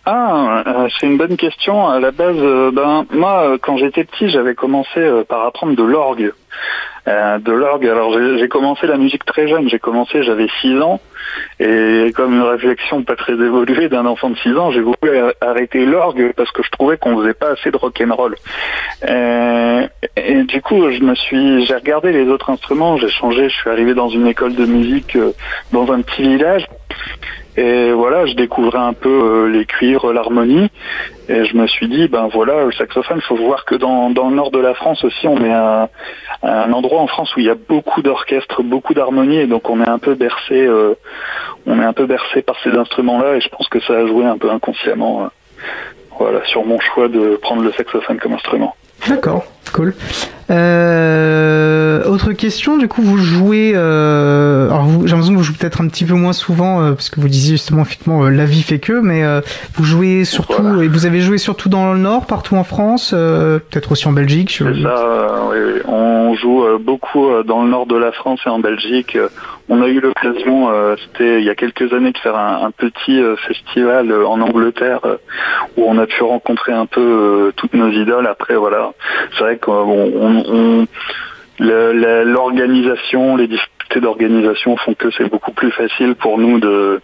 [0.06, 1.88] Ah, euh, c'est une bonne question.
[1.88, 2.38] À la base,
[2.74, 6.34] ben moi, quand j'étais petit, j'avais commencé par apprendre de l'orgue.
[7.06, 7.88] De l'orgue.
[7.88, 11.00] Alors j'ai commencé la musique très jeune, j'ai commencé, j'avais 6 ans,
[11.60, 14.96] et comme une réflexion pas très évoluée d'un enfant de 6 ans, j'ai voulu
[15.42, 18.36] arrêter l'orgue parce que je trouvais qu'on faisait pas assez de rock and roll.
[19.08, 23.56] Euh, et du coup, je me suis, j'ai regardé les autres instruments, j'ai changé, je
[23.56, 25.32] suis arrivé dans une école de musique euh,
[25.72, 26.68] dans un petit village.
[27.58, 30.70] Et voilà, je découvrais un peu les cuivres, l'harmonie,
[31.28, 34.36] et je me suis dit, ben voilà, le saxophone, il faut voir que dans, le
[34.36, 35.90] nord de la France aussi, on est un,
[36.44, 39.82] un endroit en France où il y a beaucoup d'orchestres, beaucoup d'harmonie, et donc on
[39.82, 40.94] est un peu bercé, euh,
[42.46, 45.28] par ces instruments-là, et je pense que ça a joué un peu inconsciemment, euh,
[46.20, 48.76] voilà, sur mon choix de prendre le saxophone comme instrument.
[49.08, 49.94] D'accord, cool.
[50.50, 53.74] Euh, autre question, du coup, vous jouez.
[53.76, 57.10] Euh, alors, j'ai l'impression que vous jouez peut-être un petit peu moins souvent, euh, parce
[57.10, 59.24] que vous disiez justement, effectivement, la vie fait que, mais
[59.76, 63.92] vous jouez surtout, et vous avez joué surtout dans le Nord, partout en France, peut-être
[63.92, 64.56] aussi en Belgique.
[64.58, 65.82] C'est ça, oui.
[65.88, 69.18] On joue beaucoup dans le Nord de la France et en Belgique.
[69.70, 74.14] On a eu l'occasion, c'était il y a quelques années, de faire un, petit festival
[74.14, 75.02] en Angleterre
[75.76, 78.28] où on a pu rencontrer un peu toutes nos idoles.
[78.28, 78.94] Après, voilà,
[79.34, 80.88] c'est vrai qu'on
[81.60, 87.02] l'organisation, les difficultés d'organisation font que c'est beaucoup plus facile pour nous de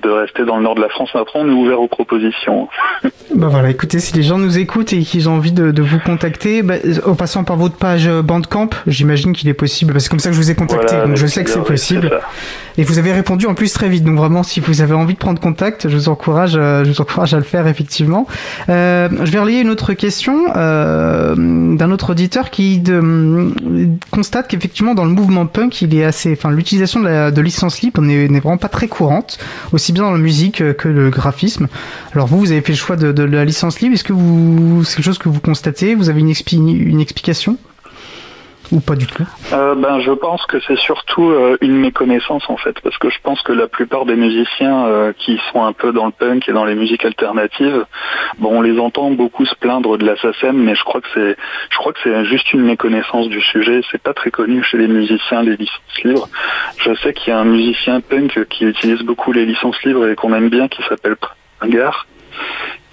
[0.00, 1.10] de rester dans le nord de la France.
[1.14, 2.68] Après, on est ouvert aux propositions.
[3.34, 6.62] bah voilà, écoutez, si les gens nous écoutent et qu'ils ont envie de, vous contacter,
[6.62, 6.74] bah,
[7.06, 10.30] en passant par votre page Bandcamp, j'imagine qu'il est possible, parce que c'est comme ça
[10.30, 12.10] que je vous ai contacté, donc je sais que c'est possible.
[12.78, 15.18] Et vous avez répondu en plus très vite, donc vraiment, si vous avez envie de
[15.18, 18.26] prendre contact, je vous encourage, euh, je vous encourage à le faire effectivement.
[18.68, 23.50] Euh, je vais relayer une autre question euh, d'un autre auditeur qui de,
[24.10, 28.02] constate qu'effectivement dans le mouvement punk, il est assez, enfin l'utilisation de, de licence libre
[28.02, 29.38] n'est vraiment pas très courante,
[29.72, 31.68] aussi bien dans la musique que le graphisme.
[32.12, 33.94] Alors vous, vous avez fait le choix de, la licence libre.
[33.94, 35.94] Est-ce que vous, c'est quelque chose que vous constatez?
[35.94, 37.58] Vous avez une explication?
[38.72, 42.56] Ou pas du tout euh, Ben, je pense que c'est surtout euh, une méconnaissance en
[42.56, 45.92] fait, parce que je pense que la plupart des musiciens euh, qui sont un peu
[45.92, 47.84] dans le punk et dans les musiques alternatives,
[48.38, 51.36] bon, on les entend beaucoup se plaindre de la SACEM, mais je crois que c'est,
[51.70, 53.82] je crois que c'est juste une méconnaissance du sujet.
[53.90, 56.28] C'est pas très connu chez les musiciens les licences libres.
[56.78, 60.14] Je sais qu'il y a un musicien punk qui utilise beaucoup les licences libres et
[60.14, 61.16] qu'on aime bien, qui s'appelle
[61.58, 62.06] Pringar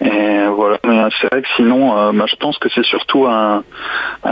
[0.03, 3.63] Et voilà, mais c'est vrai que sinon, euh, bah, je pense que c'est surtout un,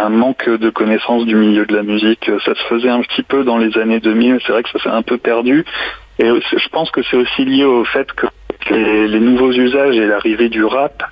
[0.10, 2.30] manque de connaissance du milieu de la musique.
[2.44, 4.90] Ça se faisait un petit peu dans les années 2000, c'est vrai que ça s'est
[4.90, 5.66] un peu perdu.
[6.20, 8.28] Et je pense que c'est aussi lié au fait que
[8.70, 11.04] les, les nouveaux usages et l'arrivée du rap,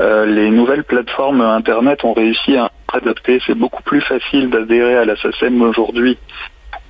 [0.00, 3.40] euh, les nouvelles plateformes Internet ont réussi à adapter.
[3.46, 6.16] C'est beaucoup plus facile d'adhérer à la SACEM aujourd'hui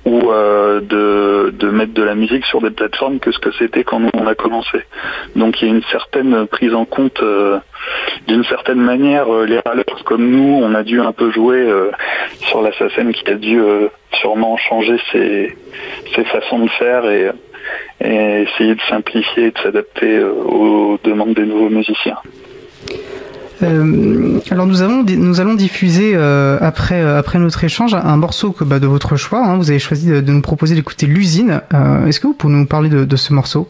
[0.05, 3.83] ou euh, de, de, mettre de la musique sur des plateformes que ce que c'était
[3.83, 4.79] quand on a commencé.
[5.35, 7.59] Donc il y a une certaine prise en compte, euh,
[8.27, 11.91] d'une certaine manière, euh, les râleurs comme nous, on a dû un peu jouer euh,
[12.47, 15.55] sur la qui a dû euh, sûrement changer ses,
[16.15, 17.29] ses, façons de faire et,
[18.03, 22.17] et essayer de simplifier et de s'adapter aux demandes des nouveaux musiciens.
[23.63, 28.51] Euh, alors nous allons nous allons diffuser euh, après euh, après notre échange un morceau
[28.51, 29.45] que bah, de votre choix.
[29.45, 31.61] Hein, vous avez choisi de, nous proposer d'écouter l'usine.
[32.07, 33.69] Est-ce que vous pouvez nous parler de, ce morceau?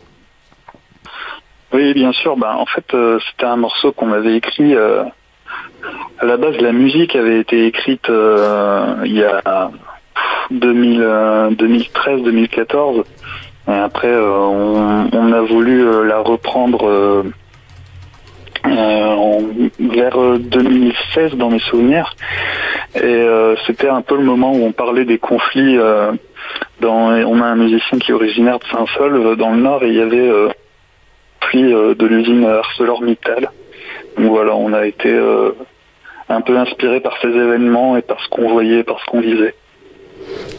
[1.73, 2.35] Oui, bien sûr.
[2.37, 2.95] Bah, en fait,
[3.29, 4.75] c'était un morceau qu'on avait écrit.
[4.75, 9.71] À la base, la musique avait été écrite il y a
[10.53, 13.03] 2013-2014.
[13.67, 17.23] Et après, on, a voulu la reprendre
[18.65, 19.39] en,
[19.79, 22.15] vers 2016 dans mes souvenirs.
[22.95, 25.77] Et euh, c'était un peu le moment où on parlait des conflits.
[25.77, 26.11] Euh,
[26.79, 29.95] dans, on a un musicien qui est originaire de Saint-Solve dans le Nord et il
[29.95, 30.49] y avait euh,
[31.39, 33.49] conflit de l'usine ArcelorMittal.
[34.17, 35.17] Donc voilà, on a été
[36.29, 39.55] un peu inspiré par ces événements et par ce qu'on voyait, par ce qu'on vivait.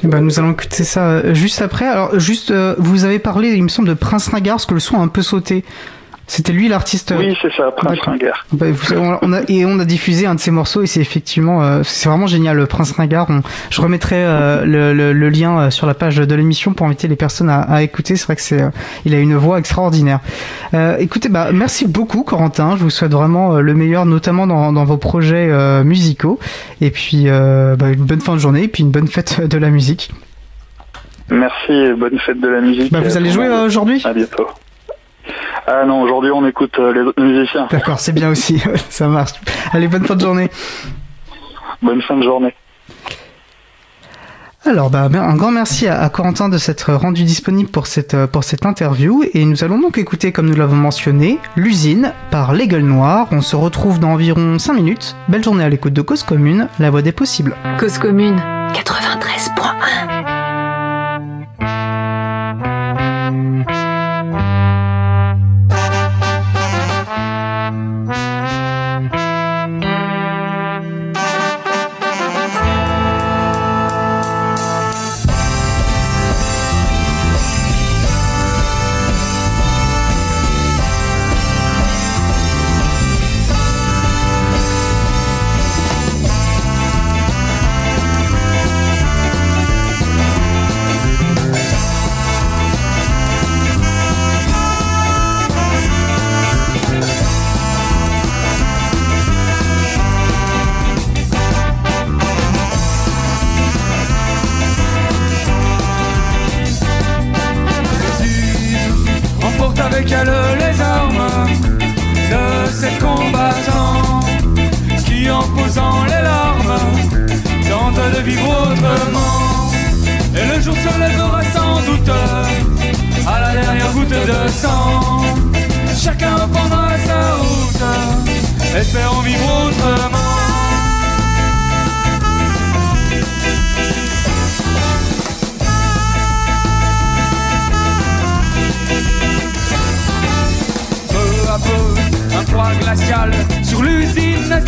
[0.02, 1.86] Ben, nous allons écouter ça juste après.
[1.86, 4.80] Alors, juste, euh, vous avez parlé, il me semble, de Prince Nagar, parce que le
[4.80, 5.64] son a un peu sauté.
[6.34, 7.12] C'était lui l'artiste.
[7.14, 8.46] Oui, c'est ça, Prince Ringard.
[8.54, 8.64] Bah,
[8.96, 11.82] on, on a, et on a diffusé un de ses morceaux et c'est effectivement, euh,
[11.84, 13.26] c'est vraiment génial, Prince Ringard.
[13.28, 17.06] On, je remettrai euh, le, le, le, lien sur la page de l'émission pour inviter
[17.06, 18.16] les personnes à, à écouter.
[18.16, 18.70] C'est vrai que c'est, euh,
[19.04, 20.20] il a une voix extraordinaire.
[20.72, 22.76] Euh, écoutez, bah merci beaucoup, Corentin.
[22.78, 25.50] Je vous souhaite vraiment le meilleur, notamment dans, dans vos projets
[25.84, 26.38] musicaux.
[26.80, 29.68] Et puis bah, une bonne fin de journée et puis une bonne fête de la
[29.68, 30.10] musique.
[31.30, 32.90] Merci et bonne fête de la musique.
[32.90, 34.00] Bah, vous allez jouer aujourd'hui?
[34.06, 34.46] À bientôt.
[35.66, 37.68] Ah non, aujourd'hui on écoute euh, les autres musiciens.
[37.70, 39.32] D'accord, c'est bien aussi, ça marche.
[39.72, 40.50] Allez, bonne fin de journée.
[41.80, 42.54] Bonne fin de journée.
[44.64, 48.64] Alors, bah, un grand merci à, Corentin de s'être rendu disponible pour cette, pour cette
[48.64, 49.24] interview.
[49.34, 53.26] Et nous allons donc écouter, comme nous l'avons mentionné, L'usine par Les Gueules Noires.
[53.32, 55.16] On se retrouve dans environ 5 minutes.
[55.26, 57.56] Belle journée à l'écoute de Cause Commune, la voix des possibles.
[57.80, 58.36] Cause Commune
[58.72, 59.31] 93.1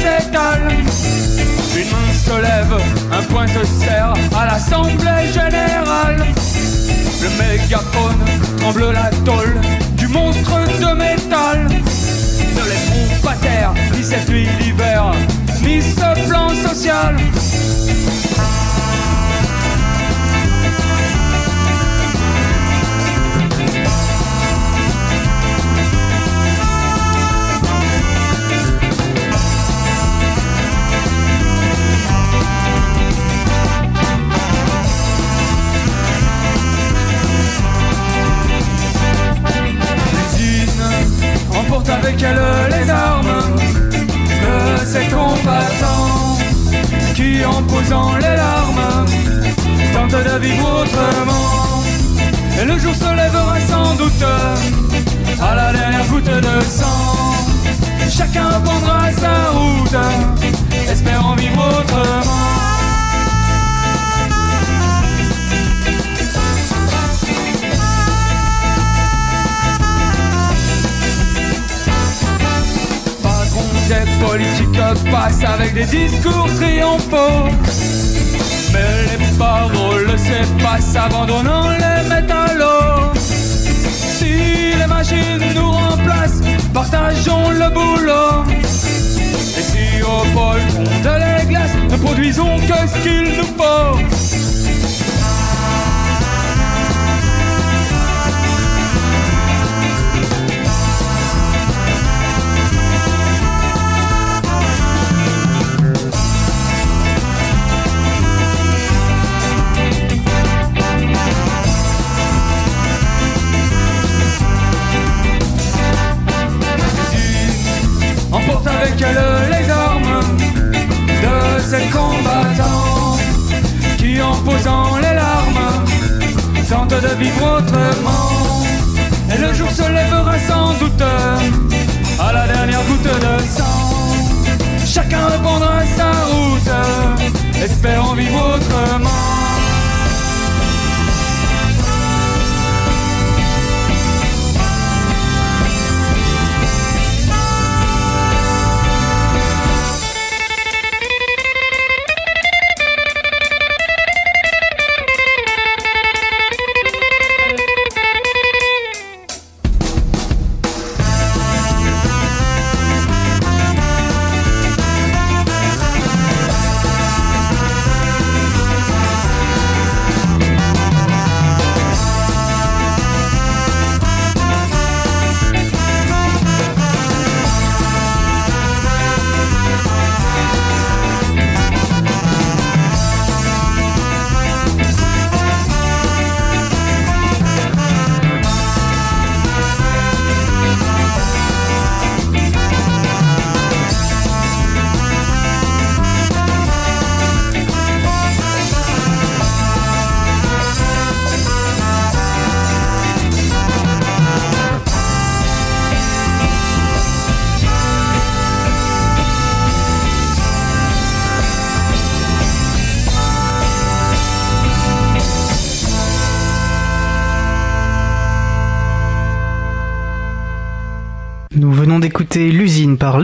[0.07, 2.77] Une main se lève,
[3.11, 6.27] un point se serre à l'assemblée générale.
[7.23, 8.25] Le mégaphone
[8.59, 9.61] tremble la tôle
[9.97, 11.67] du monstre de métal.
[11.69, 15.13] Ne laisseront pas terre ni cette nuit d'hiver,
[15.63, 17.17] ni ce plan social.
[47.45, 49.07] En posant les larmes,
[49.93, 51.83] tentent de vivre autrement.
[52.61, 54.25] Et le jour se lèvera sans doute
[55.41, 57.15] à la dernière goutte de sang.
[58.09, 59.99] Chacun prendra sa route,
[60.91, 62.74] espérant vivre autrement.
[73.85, 77.49] Patron des politiques passe avec des discours triomphaux.
[78.73, 83.13] Mais les paroles s'effacent abandonnant les métallos.
[83.15, 86.41] Si les machines nous remplacent,
[86.73, 88.45] partageons le boulot.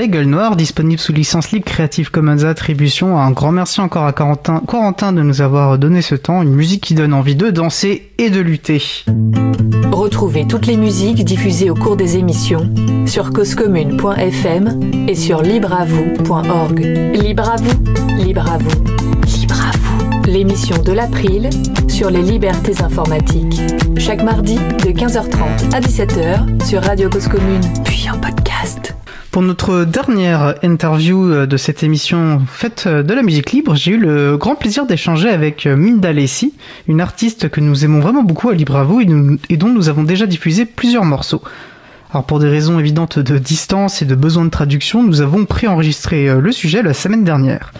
[0.01, 3.19] Les Gueules Noires, disponible sous licence libre Creative Commons Attribution.
[3.19, 6.95] Un grand merci encore à Corentin, de nous avoir donné ce temps, une musique qui
[6.95, 8.83] donne envie de danser et de lutter.
[9.93, 12.73] Retrouvez toutes les musiques diffusées au cours des émissions
[13.05, 16.79] sur causecommune.fm et sur libreavoue.org.
[17.13, 17.85] Libre à vous,
[18.25, 18.85] libre vous,
[19.39, 20.23] libre vous.
[20.25, 21.51] L'émission de l'April
[21.89, 23.61] sur les libertés informatiques.
[23.99, 28.95] Chaque mardi de 15h30 à 17h sur Radio Cause Commune, puis en podcast.
[29.31, 33.93] Pour notre dernière interview euh, de cette émission faite euh, de la musique libre, j'ai
[33.93, 36.53] eu le grand plaisir d'échanger avec euh, Minda Lessi,
[36.89, 39.07] une artiste que nous aimons vraiment beaucoup à Libre à vous et,
[39.49, 41.43] et dont nous avons déjà diffusé plusieurs morceaux.
[42.11, 46.35] Alors pour des raisons évidentes de distance et de besoin de traduction, nous avons préenregistré
[46.41, 47.73] le sujet la semaine dernière.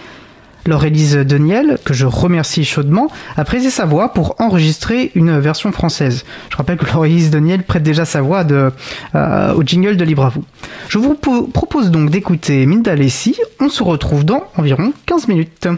[0.67, 6.25] Laure-Élise Deniel, que je remercie chaudement, a prêté sa voix pour enregistrer une version française.
[6.51, 10.45] Je rappelle que Laure-Élise Deniel prête déjà sa voix euh, au jingle de Libre vous.
[10.89, 13.37] Je vous po- propose donc d'écouter Minda Lessi.
[13.61, 15.69] On se retrouve dans environ 15 minutes.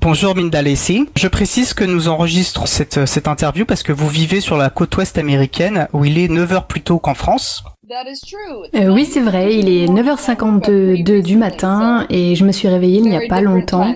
[0.00, 1.08] Bonjour Minda Lessi.
[1.16, 4.96] Je précise que nous enregistrons cette, cette interview parce que vous vivez sur la côte
[4.96, 7.64] ouest américaine où il est 9 heures plus tôt qu'en France.
[7.88, 13.08] Euh, oui, c'est vrai, il est 9h52 du matin et je me suis réveillée il
[13.08, 13.94] n'y a pas longtemps.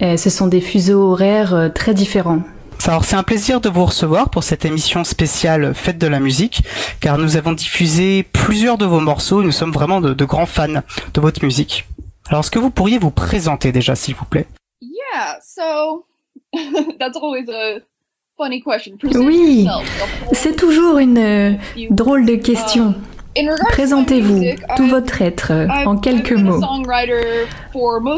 [0.00, 2.40] Euh, ce sont des fuseaux horaires euh, très différents.
[2.86, 6.62] Alors c'est un plaisir de vous recevoir pour cette émission spéciale Fête de la musique,
[7.00, 10.46] car nous avons diffusé plusieurs de vos morceaux et nous sommes vraiment de, de grands
[10.46, 10.82] fans
[11.14, 11.86] de votre musique.
[12.28, 14.46] Alors est-ce que vous pourriez vous présenter déjà s'il vous plaît?
[14.80, 16.06] Yeah, so
[16.98, 17.80] that's always a.
[18.38, 19.66] Oui.
[20.32, 21.52] C'est toujours une euh,
[21.90, 22.92] drôle de question.
[22.92, 24.44] To my Présentez-vous,
[24.76, 25.52] tout votre être,
[25.86, 26.60] en quelques mots.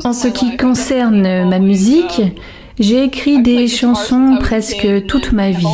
[0.05, 2.31] En ce qui concerne ma musique, um,
[2.79, 5.67] J'ai écrit des chansons presque toute ma vie.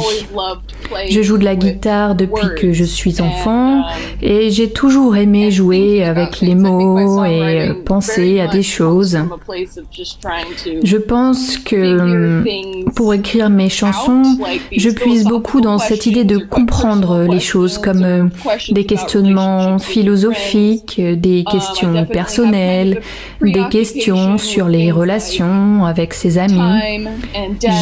[1.10, 3.82] Je joue de la guitare depuis que je suis enfant
[4.22, 9.18] et j'ai toujours aimé jouer avec les mots et penser à des choses.
[10.82, 12.42] Je pense que
[12.94, 14.22] pour écrire mes chansons,
[14.74, 18.30] je puise beaucoup dans cette idée de comprendre les choses comme
[18.70, 23.02] des questionnements philosophiques, des questions personnelles,
[23.42, 26.93] des questions sur les relations avec ses amis.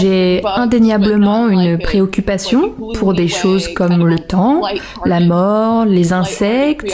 [0.00, 4.62] J'ai indéniablement une préoccupation pour des choses comme le temps,
[5.04, 6.92] la mort, les insectes,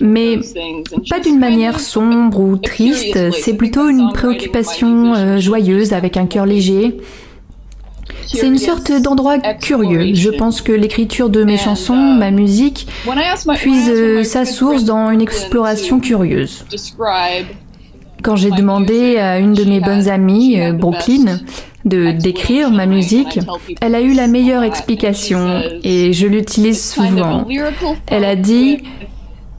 [0.00, 0.38] mais
[1.10, 6.46] pas d'une manière sombre ou triste, c'est plutôt une préoccupation euh, joyeuse avec un cœur
[6.46, 6.96] léger.
[8.26, 10.14] C'est une sorte d'endroit curieux.
[10.14, 12.86] Je pense que l'écriture de mes chansons, ma musique,
[13.56, 16.64] puise euh, sa source dans une exploration curieuse.
[18.22, 21.40] Quand j'ai demandé à une de mes bonnes amies, euh, Brooklyn,
[21.84, 23.38] de décrire ma musique,
[23.80, 27.46] elle a eu la meilleure explication et je l'utilise souvent.
[28.06, 28.82] Elle a dit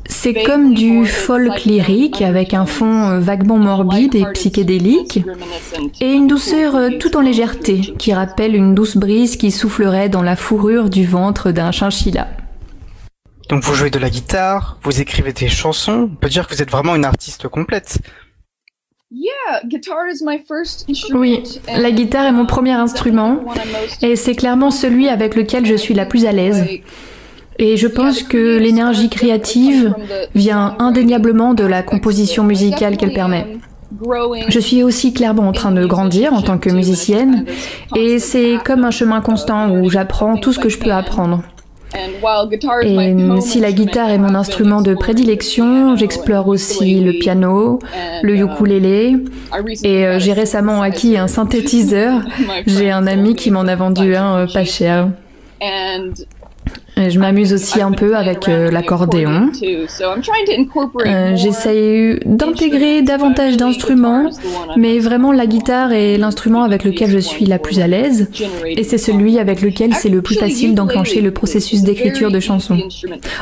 [0.08, 5.24] c'est comme du folk lyrique avec un fond euh, vaguement morbide et psychédélique
[5.99, 10.22] et une douceur euh, tout en légèreté qui rappelle une douce brise qui soufflerait dans
[10.22, 12.28] la fourrure du ventre d'un chinchilla.
[13.49, 16.62] Donc vous jouez de la guitare, vous écrivez des chansons, on peut dire que vous
[16.62, 17.99] êtes vraiment une artiste complète.
[21.14, 21.43] Oui,
[21.78, 23.39] la guitare est mon premier instrument
[24.01, 26.66] et c'est clairement celui avec lequel je suis la plus à l'aise.
[27.58, 29.93] Et je pense que l'énergie créative
[30.34, 33.58] vient indéniablement de la composition musicale qu'elle permet.
[34.49, 37.45] Je suis aussi clairement en train de grandir en tant que musicienne
[37.95, 41.43] et c'est comme un chemin constant où j'apprends tout ce que je peux apprendre.
[42.84, 47.80] Et si la guitare est mon instrument de prédilection, j'explore aussi le piano,
[48.22, 49.16] le ukulélé,
[49.84, 52.22] et euh, j'ai récemment acquis un synthétiseur.
[52.66, 55.10] J'ai un ami qui m'en a vendu un euh, pas cher.
[56.97, 59.49] Je m'amuse aussi un peu avec euh, l'accordéon.
[61.05, 64.30] Euh, J'essaye d'intégrer davantage d'instruments,
[64.78, 68.30] mais vraiment la guitare est l'instrument avec lequel je suis la plus à l'aise,
[68.66, 72.80] et c'est celui avec lequel c'est le plus facile d'enclencher le processus d'écriture de chansons.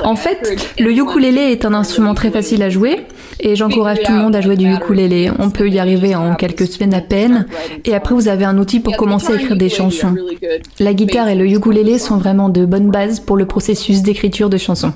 [0.04, 3.02] En fait, le ukulélé est un instrument très facile à jouer,
[3.40, 5.32] et j'encourage tout le monde à jouer du ukulélé.
[5.40, 7.48] On peut y arriver en quelques semaines à peine,
[7.86, 10.16] et après vous avez un outil pour commencer à écrire des chansons.
[10.80, 14.58] La guitare et le ukulélé sont vraiment de bonnes bases pour le processus d'écriture de
[14.58, 14.94] chansons.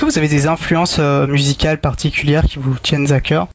[0.00, 3.48] Vous avez des influences euh, musicales particulières qui vous tiennent à cœur?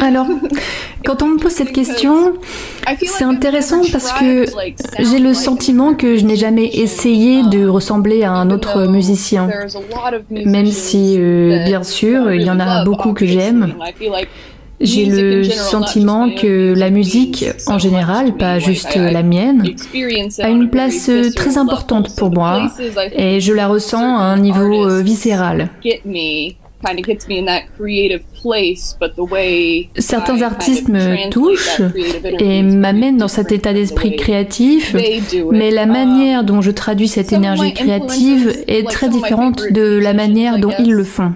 [0.00, 0.26] Alors,
[1.04, 2.34] quand on me pose cette question,
[3.02, 4.46] c'est intéressant parce que
[5.00, 9.50] j'ai le sentiment que je n'ai jamais essayé de ressembler à un autre musicien.
[10.30, 13.74] Même si, euh, bien sûr, il y en a beaucoup que j'aime.
[14.80, 19.74] J'ai le sentiment que la musique, en général, pas juste la mienne,
[20.38, 22.68] a une place très importante pour moi
[23.16, 25.68] et je la ressens à un niveau euh, viscéral.
[29.98, 31.80] Certains artistes me touchent
[32.38, 34.94] et m'amènent dans cet état d'esprit créatif,
[35.52, 40.58] mais la manière dont je traduis cette énergie créative est très différente de la manière
[40.58, 41.32] dont ils le font.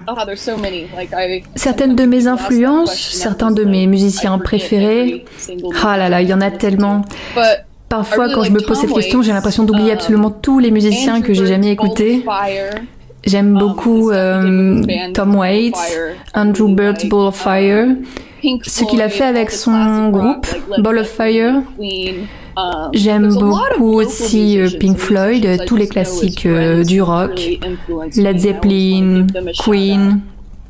[1.55, 5.25] Certaines de mes influences, certains de mes musiciens préférés,
[5.83, 7.03] ah là là, il y en a tellement.
[7.89, 11.33] Parfois, quand je me pose cette question, j'ai l'impression d'oublier absolument tous les musiciens que
[11.33, 12.25] j'ai jamais écoutés.
[13.27, 14.81] J'aime um, beaucoup euh,
[15.13, 15.97] Tom Waits,
[16.33, 17.87] Andrew Bird's Ball of Fire,
[18.63, 20.47] ce qu'il a fait avec son groupe
[20.79, 21.61] Ball of Fire.
[22.57, 27.39] Um, J'aime beaucoup aussi euh, Pink Floyd, tous les classiques euh, du rock,
[28.15, 29.27] Led Zeppelin,
[29.59, 30.21] Queen.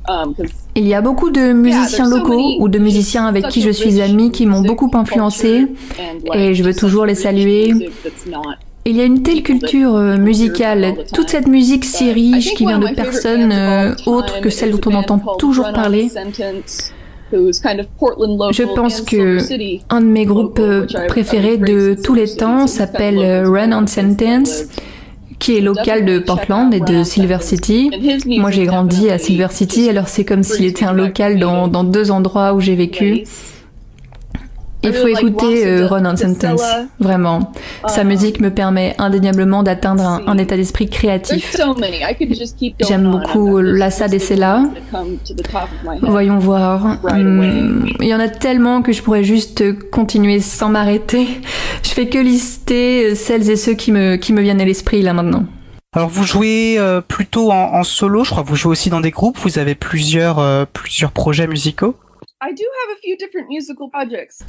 [0.09, 0.33] Um,
[0.75, 4.31] Il y a beaucoup de musiciens locaux ou de musiciens avec qui je suis amie
[4.31, 5.67] qui m'ont beaucoup influencé
[6.33, 7.73] et je veux toujours les saluer.
[8.89, 12.79] Il y a une telle culture euh, musicale, toute cette musique si riche qui vient
[12.79, 16.07] de personnes euh, autres que celles dont on entend toujours parler.
[17.33, 19.39] Je pense que
[19.89, 24.63] un de mes groupes euh, préférés de tous les temps s'appelle Run on Sentence,
[25.37, 27.91] qui est local de Portland et de Silver City.
[28.39, 31.83] Moi, j'ai grandi à Silver City, alors c'est comme s'il était un local dans, dans
[31.83, 33.25] deux endroits où j'ai vécu.
[34.83, 36.61] Il faut écouter euh, Run on Sentence,
[36.99, 37.51] vraiment.
[37.87, 41.57] Sa um, musique me permet indéniablement d'atteindre un, état d'esprit créatif.
[42.87, 44.63] J'aime beaucoup Lassa Sela.
[46.01, 46.97] Voyons voir.
[47.03, 51.27] Hmm, il y en a tellement que je pourrais juste continuer sans m'arrêter.
[51.83, 55.13] Je fais que lister celles et ceux qui me, qui me viennent à l'esprit là
[55.13, 55.45] maintenant.
[55.93, 59.09] Alors vous jouez euh, plutôt en, solo, je crois que vous jouez aussi dans des
[59.09, 61.95] groupes, vous avez plusieurs, euh, plusieurs projets musicaux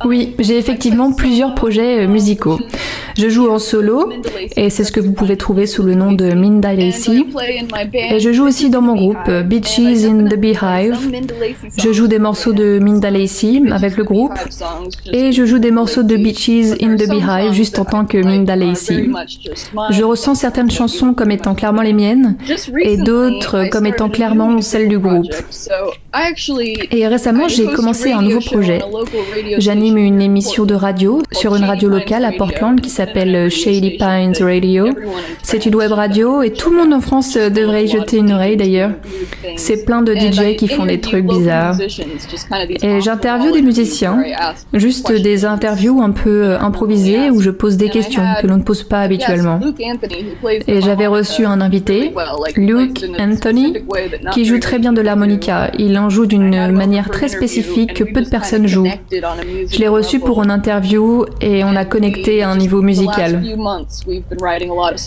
[0.05, 2.59] Oui, j'ai effectivement plusieurs projets euh, musicaux.
[3.16, 4.12] Je joue en solo,
[4.57, 7.24] et c'est ce que vous pouvez trouver sous le nom de Minda Lacey.
[7.95, 10.99] Et je joue aussi dans mon groupe Beaches in the Beehive.
[11.78, 14.39] Je joue des morceaux de Minda Lacey avec le groupe,
[15.11, 18.55] et je joue des morceaux de Beaches in the Beehive juste en tant que Minda
[18.55, 19.09] Lacey.
[19.91, 22.36] Je ressens certaines chansons comme étant clairement les miennes,
[22.82, 25.32] et d'autres comme étant clairement celles du groupe.
[26.93, 28.81] Et récemment, j'ai commencé un nouveau projet.
[29.59, 34.35] J'anime une émission de radio sur une radio locale à Portland qui s'appelle Shady Pines
[34.41, 34.89] Radio.
[35.45, 38.57] C'est une web radio et tout le monde en France devrait y jeter une oreille
[38.57, 38.91] d'ailleurs.
[39.57, 41.76] C'est plein de DJ qui font des trucs bizarres.
[42.83, 44.24] Et j'interviewe des musiciens,
[44.72, 48.83] juste des interviews un peu improvisées où je pose des questions que l'on ne pose
[48.83, 49.61] pas habituellement.
[50.66, 52.12] Et j'avais reçu un invité,
[52.57, 53.74] Luke Anthony,
[54.33, 55.70] qui joue très bien de l'harmonica.
[55.79, 58.87] Il en joue d'une manière très spécifique que peu de personnes jouent.
[59.11, 63.43] Je l'ai reçu pour une interview et on a connecté à un niveau musical.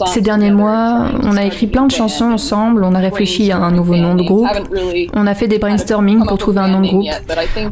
[0.08, 3.72] Ces derniers mois, on a écrit plein de chansons ensemble, on a réfléchi à un
[3.72, 4.48] nouveau nom de groupe,
[5.14, 7.08] on a fait des brainstorming pour trouver un nom de groupe.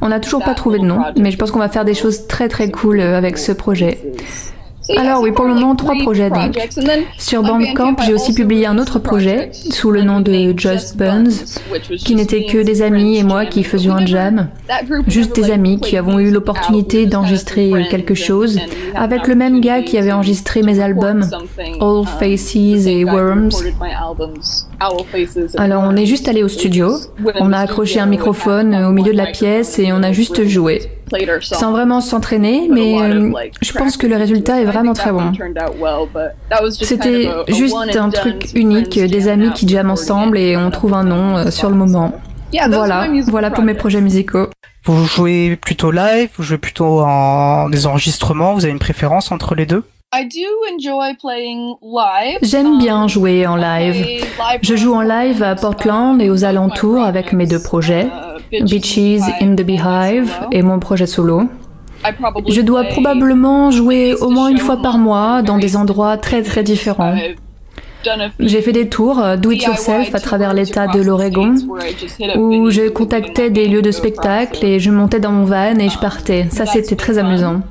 [0.01, 2.27] On n'a toujours pas trouvé de nom, mais je pense qu'on va faire des choses
[2.27, 3.97] très très cool avec ce projet.
[4.97, 6.57] Alors oui, pour le moment, trois projets donc.
[7.17, 11.29] Sur Bandcamp, j'ai aussi publié un autre projet sous le nom de Just Buns,
[11.97, 14.49] qui n'était que des amis et moi qui faisions un jam.
[15.07, 18.59] Juste des amis qui avons eu l'opportunité d'enregistrer quelque chose
[18.95, 21.25] avec le même gars qui avait enregistré mes albums,
[21.79, 23.49] All Faces et Worms.
[25.57, 26.91] Alors on est juste allé au studio,
[27.39, 30.81] on a accroché un microphone au milieu de la pièce et on a juste joué
[31.41, 33.31] sans vraiment s'entraîner, mais euh,
[33.61, 35.31] je pense que le résultat est vraiment très bon.
[36.71, 41.37] C'était juste un truc unique, des amis qui jamment ensemble et on trouve un nom
[41.37, 42.13] euh, sur le moment.
[42.69, 44.47] Voilà, voilà pour mes projets musicaux.
[44.85, 49.53] Vous jouez plutôt live, vous jouez plutôt en des enregistrements, vous avez une préférence entre
[49.53, 49.83] les deux?
[52.41, 54.23] J'aime bien jouer en live.
[54.63, 58.07] Je joue en live à Portland et aux alentours avec mes deux projets.
[58.51, 61.43] Beaches in the Beehive et mon projet solo.
[62.47, 66.63] Je dois probablement jouer au moins une fois par mois dans des endroits très très
[66.63, 67.15] différents.
[68.39, 71.53] J'ai fait des tours euh, do it yourself à travers l'état de l'Oregon
[72.37, 75.99] où je contactais des lieux de spectacle et je montais dans mon van et je
[75.99, 76.47] partais.
[76.49, 77.61] Ça c'était très amusant.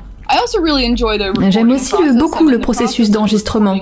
[1.51, 3.76] J'aime aussi beaucoup le processus d'enregistrement.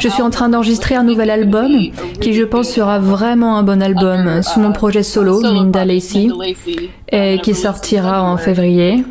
[0.00, 1.72] Je suis en train d'enregistrer un nouvel album
[2.20, 6.28] qui je pense sera vraiment un bon album sous mon projet solo, Minda Lacey,
[7.12, 9.04] et qui sortira en février.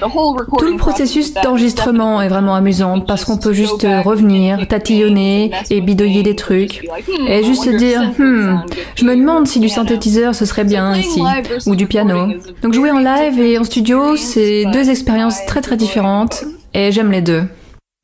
[0.00, 6.22] Tout le processus d'enregistrement est vraiment amusant parce qu'on peut juste revenir, tatillonner et bidouiller
[6.22, 6.86] des trucs.
[7.28, 8.62] Et juste se dire hmm,
[8.96, 11.22] je me demande si du synthétiseur ce serait bien ici
[11.66, 12.28] ou du piano.
[12.62, 17.10] Donc jouer en live et en studio, c'est deux expériences très très différentes et j'aime
[17.10, 17.44] les deux.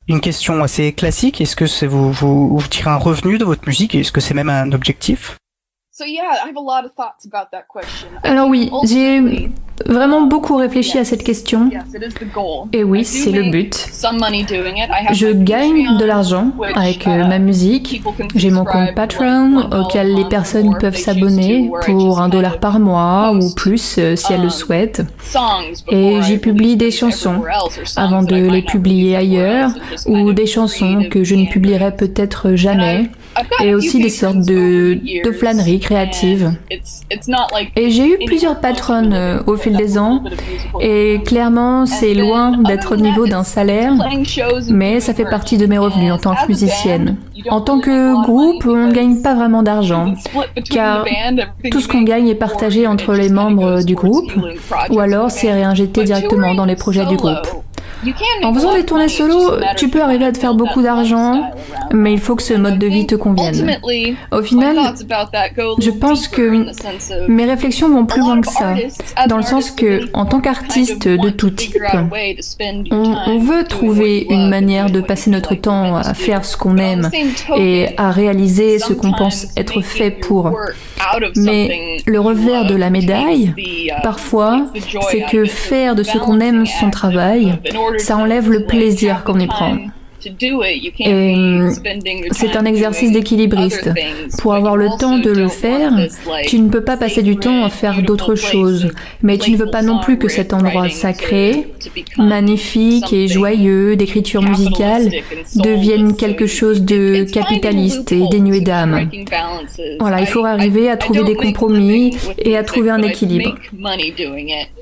[0.07, 3.61] Une question assez classique, est-ce que c'est vous, vous, vous tirez un revenu de votre
[3.67, 5.37] musique Est-ce que c'est même un objectif?
[8.23, 9.49] Alors oui, j'ai
[9.85, 11.69] vraiment beaucoup réfléchi à cette question.
[12.73, 13.89] Et oui, c'est le but.
[15.13, 18.01] Je gagne de l'argent avec euh, ma musique.
[18.35, 23.53] J'ai mon compte Patreon auquel les personnes peuvent s'abonner pour un dollar par mois ou
[23.53, 25.03] plus euh, si elles le souhaitent.
[25.89, 27.41] Et j'y publie des chansons
[27.95, 29.71] avant de les publier ailleurs
[30.05, 33.09] ou des chansons que je ne publierai peut-être jamais
[33.63, 36.53] et aussi des sortes de, de flâneries créatives.
[37.75, 40.23] Et j'ai eu plusieurs patronnes euh, au fil des ans
[40.79, 43.93] et clairement c'est loin d'être au niveau d'un salaire,
[44.69, 47.17] mais ça fait partie de mes revenus en tant que musicienne.
[47.49, 50.13] En tant que groupe, on ne gagne pas vraiment d'argent,
[50.69, 51.05] car
[51.71, 54.31] tout ce qu'on gagne est partagé entre les membres du groupe,
[54.89, 57.47] ou alors c'est réinjecté directement dans les projets du groupe.
[58.43, 61.51] En faisant des tournées solo, tu peux arriver à te faire beaucoup d'argent,
[61.93, 63.77] mais il faut que ce mode de vie te convienne.
[64.31, 64.75] Au final,
[65.79, 66.65] je pense que
[67.27, 68.75] mes réflexions vont plus loin que ça,
[69.27, 71.77] dans le sens que, en tant qu'artiste de tout type,
[72.91, 77.09] on, on veut trouver une manière de passer notre temps à faire ce qu'on aime
[77.57, 80.51] et à réaliser ce qu'on pense être fait pour.
[81.35, 83.53] Mais le revers de la médaille,
[84.03, 84.65] parfois,
[85.09, 87.59] c'est que faire de ce qu'on aime son travail,
[87.99, 89.77] ça enlève le plaisir qu'on y prend.
[90.99, 91.35] Et
[92.31, 93.89] c'est un exercice d'équilibriste.
[94.39, 95.91] Pour avoir le temps de le faire,
[96.45, 98.89] tu ne peux pas passer du temps à faire d'autres choses.
[99.23, 101.67] Mais tu ne veux pas non plus que cet endroit sacré,
[102.17, 105.09] magnifique et joyeux d'écriture musicale
[105.55, 109.09] devienne quelque chose de capitaliste et dénué d'âme.
[109.99, 113.55] Voilà, il faut arriver à trouver des compromis et à trouver un équilibre.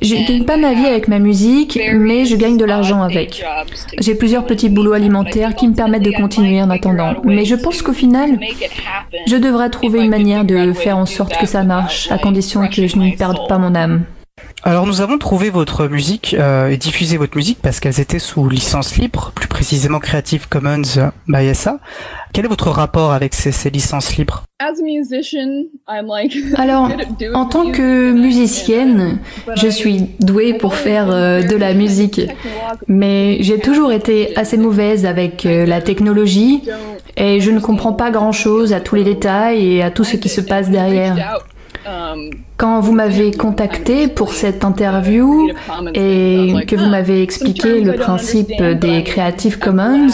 [0.02, 3.44] Je ne gagne pas ma vie avec ma musique, mais je gagne de l'argent avec.
[4.00, 7.16] J'ai plusieurs petits boulots alimentaires qui me permettent de continuer en attendant.
[7.24, 8.40] Mais je pense qu'au final,
[9.28, 12.88] je devrais trouver une manière de faire en sorte que ça marche, à condition que
[12.88, 14.04] je ne perde pas mon âme.
[14.64, 18.50] Alors nous avons trouvé votre musique euh, et diffusé votre musique parce qu'elles étaient sous
[18.50, 21.80] licence libre, plus précisément Creative Commons by SA.
[22.34, 24.44] Quel est votre rapport avec ces, ces licences libres?
[26.58, 26.90] Alors,
[27.34, 29.20] en tant que musicienne,
[29.56, 32.22] je suis douée pour faire euh, de la musique,
[32.88, 36.64] mais j'ai toujours été assez mauvaise avec euh, la technologie
[37.16, 40.28] et je ne comprends pas grand-chose à tous les détails et à tout ce qui
[40.28, 41.40] se passe derrière.
[42.60, 45.50] Quand vous m'avez contacté pour cette interview
[45.94, 50.10] et que vous m'avez expliqué le principe des Creative Commons,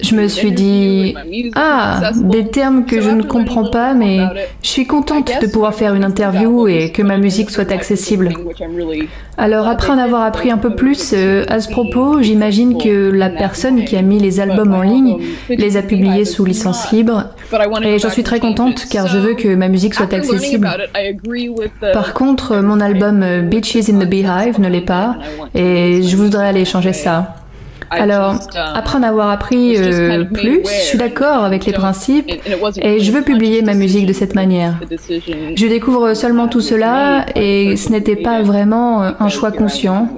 [0.00, 1.16] je me suis dit,
[1.56, 4.20] ah, des termes que je ne comprends pas, mais
[4.62, 8.32] je suis contente de pouvoir faire une interview et que ma musique soit accessible.
[9.36, 13.30] Alors après en avoir appris un peu plus euh, à ce propos, j'imagine que la
[13.30, 15.16] personne qui a mis les albums en ligne
[15.48, 17.30] les a publiés sous licence libre
[17.82, 20.68] et j'en suis très contente car je veux que ma musique soit accessible.
[21.92, 25.16] Par contre, mon album euh, Beaches in the Beehive ne l'est pas
[25.54, 27.36] et je voudrais aller changer ça.
[27.92, 32.30] Alors, après en avoir appris euh, plus, je suis d'accord avec les principes
[32.80, 34.78] et je veux publier ma musique de cette manière.
[35.56, 40.08] Je découvre seulement tout cela et ce n'était pas vraiment euh, un choix conscient.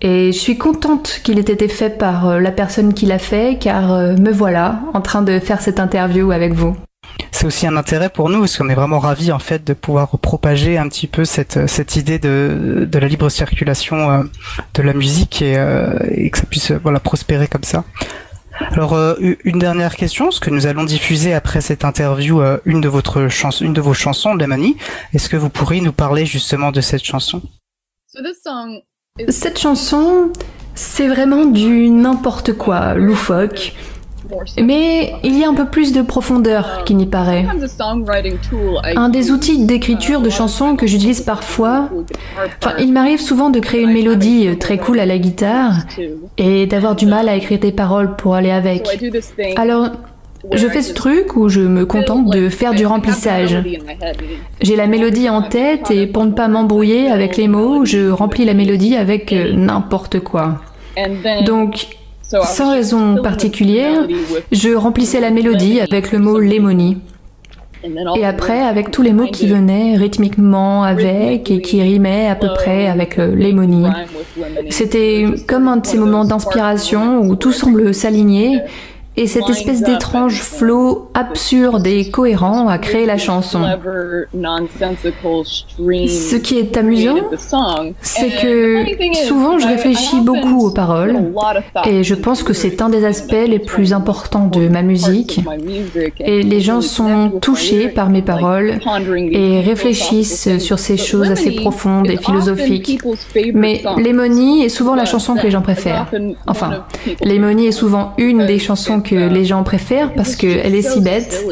[0.00, 3.90] Et je suis contente qu'il ait été fait par la personne qui l'a fait car
[4.18, 6.74] me voilà en train de faire cette interview avec vous
[7.30, 10.18] c'est aussi un intérêt pour nous parce qu'on est vraiment ravis en fait de pouvoir
[10.18, 14.22] propager un petit peu cette cette idée de de la libre circulation euh,
[14.74, 17.84] de la musique et, euh, et que ça puisse voilà prospérer comme ça.
[18.72, 22.88] Alors euh, une dernière question, ce que nous allons diffuser après cette interview une de
[22.88, 24.76] votre chans une de vos chansons, Lemani.
[25.14, 27.42] Est-ce que vous pourriez nous parler justement de cette chanson?
[29.28, 30.30] Cette chanson,
[30.74, 33.74] c'est vraiment du n'importe quoi, loufoque.
[34.62, 37.44] Mais il y a un peu plus de profondeur qui n'y paraît.
[38.96, 41.88] Un des outils d'écriture de chansons que j'utilise parfois,
[42.62, 45.74] enfin, il m'arrive souvent de créer une mélodie très cool à la guitare
[46.38, 48.86] et d'avoir du mal à écrire des paroles pour aller avec.
[49.56, 49.90] Alors,
[50.50, 53.58] je fais ce truc où je me contente de faire du remplissage.
[54.60, 58.44] J'ai la mélodie en tête et pour ne pas m'embrouiller avec les mots, je remplis
[58.44, 60.60] la mélodie avec n'importe quoi.
[61.46, 61.86] Donc,
[62.44, 64.06] sans raison particulière,
[64.50, 66.98] je remplissais la mélodie avec le mot lémonie.
[68.16, 72.48] Et après, avec tous les mots qui venaient rythmiquement avec et qui rimaient à peu
[72.54, 73.86] près avec euh, lémonie.
[74.70, 78.60] C'était comme un de ces moments d'inspiration où tout semble s'aligner
[79.16, 83.60] et cette espèce d'étrange flot absurde et cohérent a créé la chanson.
[84.32, 87.16] Ce qui est amusant,
[88.00, 88.84] c'est que
[89.26, 91.32] souvent je réfléchis beaucoup aux paroles
[91.84, 95.40] et je pense que c'est un des aspects les plus importants de ma musique.
[96.20, 98.78] Et les gens sont touchés par mes paroles
[99.30, 102.98] et réfléchissent sur ces choses assez profondes et philosophiques.
[103.52, 106.06] Mais Lemony est souvent la chanson que les gens préfèrent.
[106.46, 106.84] Enfin,
[107.22, 111.44] Lemony est souvent une des chansons que les gens préfèrent parce qu'elle est si bête.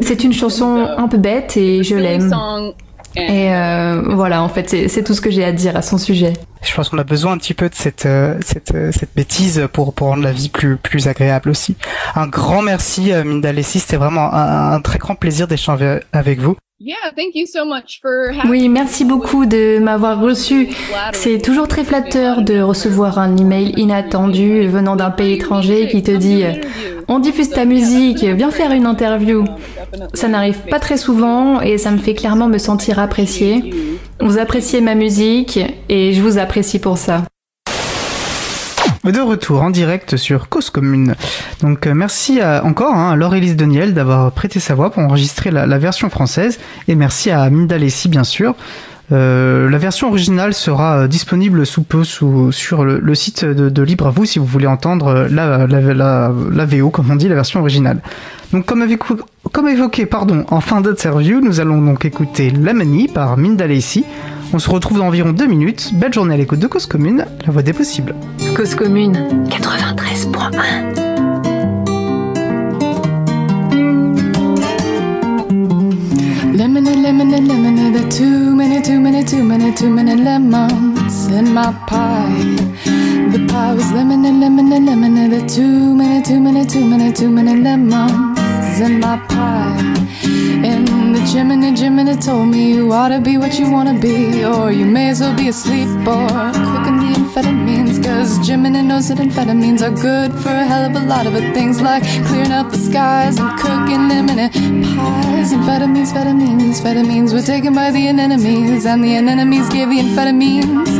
[0.00, 2.32] C'est une chanson un peu bête et je l'aime.
[3.16, 6.34] Et euh, voilà, en fait, c'est tout ce que j'ai à dire à son sujet.
[6.62, 9.66] Je pense qu'on a besoin un petit peu de cette, euh, cette, euh, cette bêtise
[9.72, 11.76] pour, pour rendre la vie plus, plus agréable aussi.
[12.14, 13.80] Un grand merci, Minda Lessie.
[13.80, 16.56] C'était vraiment un, un, très grand plaisir d'échanger avec vous.
[18.48, 20.68] Oui, merci beaucoup de m'avoir reçu.
[21.12, 26.12] C'est toujours très flatteur de recevoir un email inattendu venant d'un pays étranger qui te
[26.12, 26.44] dit
[27.08, 29.44] On diffuse ta musique, viens faire une interview.
[30.14, 33.74] Ça n'arrive pas très souvent et ça me fait clairement me sentir appréciée.
[34.20, 35.58] Vous appréciez ma musique
[35.88, 37.24] et je vous apprécie pour ça.
[39.04, 41.14] De retour en direct sur Cause Commune.
[41.62, 45.78] Donc euh, merci encore hein, à Laure-Élise Deniel d'avoir prêté sa voix pour enregistrer la,
[45.78, 48.54] version française et merci à Minda Lessi bien sûr.
[49.10, 54.10] Euh, la version originale sera euh, disponible sous peu sur le, site de, Libre à
[54.10, 58.02] vous si vous voulez entendre la, VO, comme on dit, la version originale.
[58.52, 63.66] Donc comme, évoqué pardon, en fin d'interview, nous allons donc écouter La Manie par Minda.
[64.52, 65.90] On se retrouve dans environ deux minutes.
[65.94, 68.14] Belle journée à l'écoute de Cause Commune, la voix des possibles.
[68.56, 71.08] Cause Commune 93.1
[76.56, 82.56] Lemonade, lemonade, lemonade, too many, too many, too many, too many lemons in my pie.
[83.30, 88.47] The pie was lemonade, lemonade, lemonade, too many, too many, too many, too many lemons.
[88.80, 89.98] In my pie.
[90.70, 94.72] In the chimney, Jiminy told me you ought to be what you wanna be, or
[94.72, 96.28] you may as well be asleep or
[96.72, 98.02] cooking the amphetamines.
[98.04, 101.34] Cause Jiminy knows that amphetamines are good for a hell of a lot of.
[101.54, 104.38] Things like clearing up the skies and cooking them in
[104.96, 105.52] pies.
[105.52, 110.90] Amphetamines, amphetamines, amphetamines were taken by the anemones, and the anemones gave the amphetamines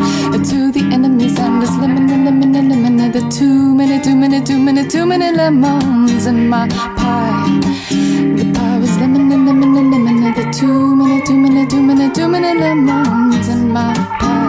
[0.50, 1.38] to the enemies.
[1.38, 5.32] And it's lemon and lemon lemon, the too many, too many, too many, too many
[5.36, 7.60] lemons in my pie.
[7.90, 12.12] The pie was lemon and lemon and lemon, the too many, too many, too many,
[12.12, 14.48] too many lemons in my pie.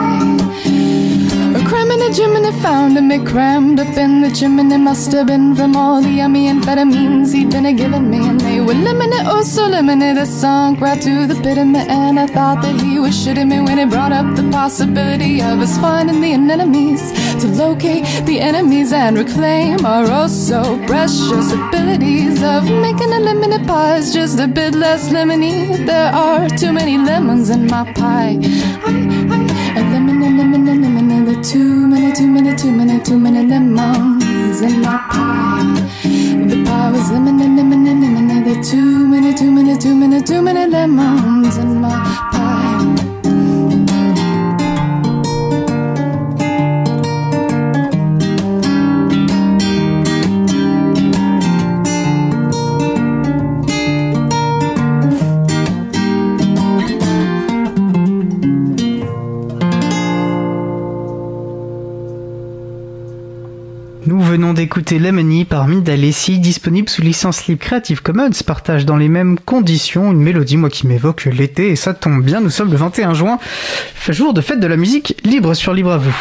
[1.69, 4.77] Crime in a chimney found him, it crammed up in the gym and chimney.
[4.77, 8.27] Must have been from all the yummy amphetamines he'd been a giving me.
[8.27, 10.17] And they were lemonade, oh so lemonade.
[10.17, 11.67] It sunk right to the pit of.
[11.75, 15.59] And I thought that he was shitting me when he brought up the possibility of
[15.59, 17.03] us finding the enemies.
[17.41, 23.67] To locate the enemies and reclaim our oh so precious abilities of making a lemonade
[23.67, 25.85] pie just a bit less lemony.
[25.85, 28.39] There are too many lemons in my pie.
[28.41, 28.93] I,
[29.35, 30.89] I, a lemon, a lemon, a
[31.29, 35.89] and too many, too many, too many, too many lemons in my pie.
[36.47, 40.65] The pie was lemon, lemon, lemon, there too many, too many, too many, too many
[40.71, 41.89] lemons in my
[42.31, 42.38] pie.
[64.59, 70.11] D'écouter Lemony par Mindalessi, disponible sous licence libre Creative Commons, partage dans les mêmes conditions
[70.11, 73.39] une mélodie, moi qui m'évoque l'été, et ça tombe bien, nous sommes le 21 juin,
[74.09, 76.13] jour de fête de la musique libre sur Libre à vous.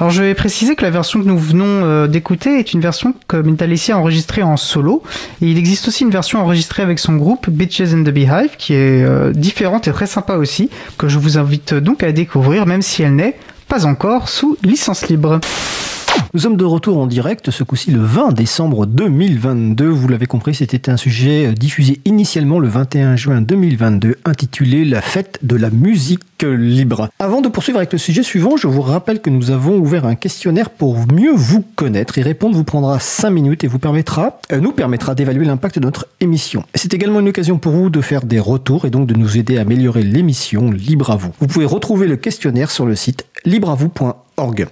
[0.00, 3.14] Alors je vais préciser que la version que nous venons euh, d'écouter est une version
[3.28, 5.04] que Mindalessi a enregistrée en solo,
[5.40, 8.74] et il existe aussi une version enregistrée avec son groupe Bitches in the Beehive, qui
[8.74, 12.82] est euh, différente et très sympa aussi, que je vous invite donc à découvrir, même
[12.82, 13.36] si elle n'est
[13.68, 15.38] pas encore sous licence libre.
[16.36, 19.86] Nous sommes de retour en direct, ce coup-ci le 20 décembre 2022.
[19.86, 25.38] Vous l'avez compris, c'était un sujet diffusé initialement le 21 juin 2022, intitulé La fête
[25.42, 27.08] de la musique libre.
[27.18, 30.14] Avant de poursuivre avec le sujet suivant, je vous rappelle que nous avons ouvert un
[30.14, 32.18] questionnaire pour mieux vous connaître.
[32.18, 35.84] Et répondre vous prendra 5 minutes et vous permettra, euh, nous permettra d'évaluer l'impact de
[35.84, 36.64] notre émission.
[36.74, 39.56] C'est également une occasion pour vous de faire des retours et donc de nous aider
[39.56, 41.30] à améliorer l'émission Libre à vous.
[41.40, 44.64] Vous pouvez retrouver le questionnaire sur le site libreavou.org.